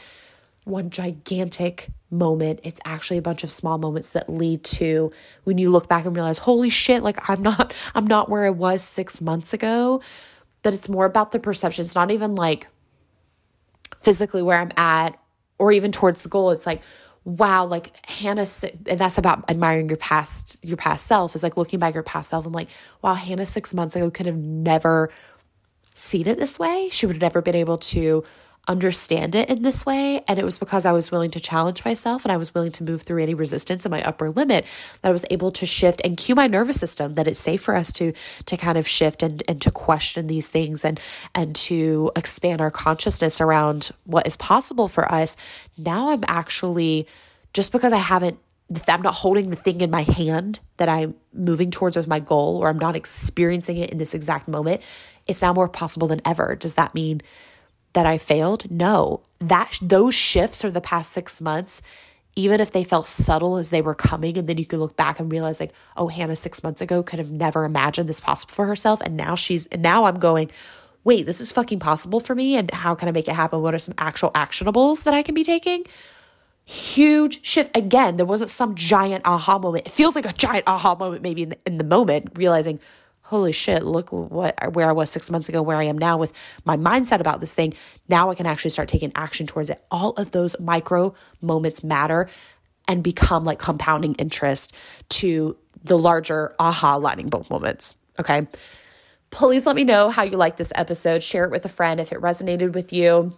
one 0.64 0.90
gigantic 0.90 1.88
moment. 2.10 2.60
It's 2.62 2.80
actually 2.84 3.18
a 3.18 3.22
bunch 3.22 3.44
of 3.44 3.50
small 3.50 3.78
moments 3.78 4.12
that 4.12 4.28
lead 4.28 4.64
to 4.64 5.12
when 5.44 5.58
you 5.58 5.70
look 5.70 5.88
back 5.88 6.06
and 6.06 6.14
realize, 6.14 6.38
holy 6.38 6.70
shit, 6.70 7.02
like 7.02 7.28
I'm 7.28 7.42
not, 7.42 7.74
I'm 7.94 8.06
not 8.06 8.28
where 8.28 8.44
I 8.44 8.50
was 8.50 8.82
six 8.82 9.20
months 9.20 9.52
ago. 9.52 10.00
That 10.62 10.72
it's 10.72 10.88
more 10.88 11.04
about 11.04 11.32
the 11.32 11.38
perception. 11.38 11.84
It's 11.84 11.94
not 11.94 12.10
even 12.10 12.34
like 12.34 12.68
physically 14.00 14.42
where 14.42 14.58
I'm 14.58 14.72
at 14.76 15.18
or 15.58 15.72
even 15.72 15.92
towards 15.92 16.22
the 16.22 16.30
goal. 16.30 16.50
It's 16.52 16.66
like, 16.66 16.82
wow, 17.24 17.66
like 17.66 17.94
Hannah, 18.06 18.46
and 18.86 18.98
that's 18.98 19.18
about 19.18 19.50
admiring 19.50 19.88
your 19.88 19.98
past, 19.98 20.58
your 20.64 20.76
past 20.76 21.06
self 21.06 21.34
is 21.34 21.42
like 21.42 21.56
looking 21.56 21.78
back 21.78 21.88
at 21.88 21.94
your 21.94 22.02
past 22.02 22.30
self. 22.30 22.46
I'm 22.46 22.52
like, 22.52 22.68
wow, 23.02 23.14
Hannah 23.14 23.46
six 23.46 23.74
months 23.74 23.96
ago 23.96 24.10
could 24.10 24.26
have 24.26 24.36
never 24.36 25.10
seen 25.94 26.26
it 26.26 26.38
this 26.38 26.58
way. 26.58 26.88
She 26.90 27.06
would 27.06 27.16
have 27.16 27.22
never 27.22 27.40
been 27.40 27.54
able 27.54 27.78
to 27.78 28.24
understand 28.66 29.34
it 29.34 29.48
in 29.50 29.62
this 29.62 29.84
way. 29.84 30.22
And 30.26 30.38
it 30.38 30.44
was 30.44 30.58
because 30.58 30.86
I 30.86 30.92
was 30.92 31.10
willing 31.10 31.30
to 31.32 31.40
challenge 31.40 31.84
myself 31.84 32.24
and 32.24 32.32
I 32.32 32.36
was 32.36 32.54
willing 32.54 32.72
to 32.72 32.84
move 32.84 33.02
through 33.02 33.22
any 33.22 33.34
resistance 33.34 33.84
in 33.84 33.90
my 33.90 34.02
upper 34.02 34.30
limit 34.30 34.66
that 35.02 35.08
I 35.08 35.12
was 35.12 35.24
able 35.30 35.50
to 35.52 35.66
shift 35.66 36.00
and 36.04 36.16
cue 36.16 36.34
my 36.34 36.46
nervous 36.46 36.80
system 36.80 37.14
that 37.14 37.26
it's 37.26 37.40
safe 37.40 37.62
for 37.62 37.74
us 37.74 37.92
to 37.94 38.12
to 38.46 38.56
kind 38.56 38.78
of 38.78 38.88
shift 38.88 39.22
and, 39.22 39.42
and 39.48 39.60
to 39.62 39.70
question 39.70 40.26
these 40.26 40.48
things 40.48 40.84
and 40.84 40.98
and 41.34 41.54
to 41.56 42.10
expand 42.16 42.60
our 42.60 42.70
consciousness 42.70 43.40
around 43.40 43.90
what 44.04 44.26
is 44.26 44.36
possible 44.36 44.88
for 44.88 45.10
us. 45.12 45.36
Now 45.76 46.08
I'm 46.10 46.24
actually 46.26 47.06
just 47.52 47.70
because 47.70 47.92
I 47.92 47.98
haven't 47.98 48.38
I'm 48.88 49.02
not 49.02 49.14
holding 49.14 49.50
the 49.50 49.56
thing 49.56 49.82
in 49.82 49.90
my 49.90 50.02
hand 50.02 50.60
that 50.78 50.88
I'm 50.88 51.14
moving 51.34 51.70
towards 51.70 51.96
with 51.96 52.06
my 52.06 52.18
goal, 52.18 52.56
or 52.56 52.68
I'm 52.68 52.78
not 52.78 52.96
experiencing 52.96 53.76
it 53.76 53.90
in 53.90 53.98
this 53.98 54.14
exact 54.14 54.48
moment, 54.48 54.82
it's 55.26 55.42
now 55.42 55.52
more 55.52 55.68
possible 55.68 56.08
than 56.08 56.22
ever. 56.24 56.56
Does 56.56 56.74
that 56.74 56.94
mean 56.94 57.20
that 57.94 58.06
I 58.06 58.18
failed? 58.18 58.70
No. 58.70 59.22
That 59.40 59.78
those 59.82 60.14
shifts 60.14 60.64
are 60.64 60.70
the 60.70 60.80
past 60.80 61.12
6 61.12 61.40
months 61.40 61.82
even 62.36 62.60
if 62.60 62.72
they 62.72 62.82
felt 62.82 63.06
subtle 63.06 63.56
as 63.56 63.70
they 63.70 63.80
were 63.80 63.94
coming 63.94 64.36
and 64.36 64.48
then 64.48 64.58
you 64.58 64.66
could 64.66 64.78
look 64.78 64.96
back 64.96 65.20
and 65.20 65.30
realize 65.30 65.60
like 65.60 65.72
oh 65.96 66.08
hannah 66.08 66.36
six 66.36 66.62
months 66.62 66.80
ago 66.80 67.02
could 67.02 67.18
have 67.18 67.30
never 67.30 67.64
imagined 67.64 68.08
this 68.08 68.20
possible 68.20 68.52
for 68.52 68.66
herself 68.66 69.00
and 69.00 69.16
now 69.16 69.34
she's 69.34 69.66
and 69.66 69.82
now 69.82 70.04
i'm 70.04 70.18
going 70.18 70.50
wait 71.04 71.26
this 71.26 71.40
is 71.40 71.52
fucking 71.52 71.78
possible 71.78 72.20
for 72.20 72.34
me 72.34 72.56
and 72.56 72.70
how 72.72 72.94
can 72.94 73.08
i 73.08 73.12
make 73.12 73.28
it 73.28 73.34
happen 73.34 73.62
what 73.62 73.74
are 73.74 73.78
some 73.78 73.94
actual 73.98 74.30
actionables 74.32 75.04
that 75.04 75.14
i 75.14 75.22
can 75.22 75.34
be 75.34 75.44
taking 75.44 75.84
huge 76.64 77.44
shift 77.44 77.76
again 77.76 78.16
there 78.16 78.26
wasn't 78.26 78.50
some 78.50 78.74
giant 78.74 79.22
aha 79.26 79.58
moment 79.58 79.86
it 79.86 79.90
feels 79.90 80.14
like 80.14 80.26
a 80.26 80.32
giant 80.32 80.64
aha 80.66 80.94
moment 80.94 81.22
maybe 81.22 81.42
in 81.42 81.50
the, 81.50 81.58
in 81.66 81.78
the 81.78 81.84
moment 81.84 82.28
realizing 82.34 82.80
holy 83.24 83.52
shit, 83.52 83.82
look 83.82 84.12
what 84.12 84.74
where 84.74 84.88
I 84.88 84.92
was 84.92 85.10
six 85.10 85.30
months 85.30 85.48
ago, 85.48 85.62
where 85.62 85.76
I 85.76 85.84
am 85.84 85.98
now 85.98 86.18
with 86.18 86.32
my 86.64 86.76
mindset 86.76 87.20
about 87.20 87.40
this 87.40 87.54
thing. 87.54 87.74
Now 88.08 88.30
I 88.30 88.34
can 88.34 88.46
actually 88.46 88.70
start 88.70 88.88
taking 88.88 89.12
action 89.14 89.46
towards 89.46 89.70
it. 89.70 89.82
All 89.90 90.10
of 90.12 90.30
those 90.30 90.54
micro 90.60 91.14
moments 91.40 91.82
matter 91.82 92.28
and 92.86 93.02
become 93.02 93.44
like 93.44 93.58
compounding 93.58 94.14
interest 94.16 94.74
to 95.08 95.56
the 95.82 95.98
larger 95.98 96.54
aha 96.58 96.96
lightning 96.96 97.28
bolt 97.28 97.48
moments. 97.50 97.94
Okay. 98.20 98.46
Please 99.30 99.66
let 99.66 99.74
me 99.74 99.84
know 99.84 100.10
how 100.10 100.22
you 100.22 100.36
like 100.36 100.56
this 100.56 100.72
episode. 100.76 101.22
Share 101.22 101.44
it 101.44 101.50
with 101.50 101.64
a 101.64 101.68
friend 101.68 101.98
if 101.98 102.12
it 102.12 102.20
resonated 102.20 102.74
with 102.74 102.92
you 102.92 103.36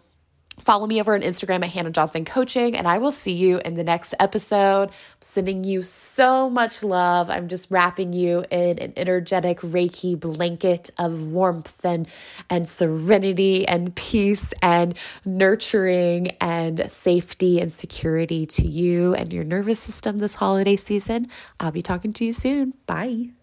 Follow 0.59 0.87
me 0.87 1.01
over 1.01 1.14
on 1.14 1.21
Instagram 1.21 1.62
at 1.62 1.71
Hannah 1.71 1.90
Johnson 1.90 2.25
Coaching, 2.25 2.75
and 2.75 2.88
I 2.88 2.99
will 2.99 3.12
see 3.12 3.33
you 3.33 3.61
in 3.64 3.75
the 3.75 3.85
next 3.85 4.14
episode. 4.19 4.88
I'm 4.88 4.95
sending 5.21 5.64
you 5.64 5.83
so 5.83 6.49
much 6.49 6.83
love. 6.83 7.29
I'm 7.29 7.49
just 7.49 7.71
wrapping 7.71 8.12
you 8.14 8.45
in 8.51 8.79
an 8.79 8.95
energetic 8.97 9.61
Reiki 9.61 10.19
blanket 10.19 10.90
of 10.99 11.31
warmth 11.31 11.85
and, 11.85 12.09
and 12.49 12.66
serenity 12.69 13.69
and 13.69 13.95
peace 13.95 14.55
and 14.62 14.97
nurturing 15.25 16.29
and 16.40 16.90
safety 16.90 17.61
and 17.61 17.71
security 17.71 18.47
to 18.47 18.66
you 18.66 19.14
and 19.14 19.33
your 19.33 19.45
nervous 19.45 19.79
system 19.79 20.19
this 20.19 20.35
holiday 20.37 20.77
season. 20.77 21.29
I'll 21.61 21.71
be 21.71 21.83
talking 21.83 22.12
to 22.14 22.25
you 22.25 22.33
soon. 22.33 22.75
Bye. 22.87 23.36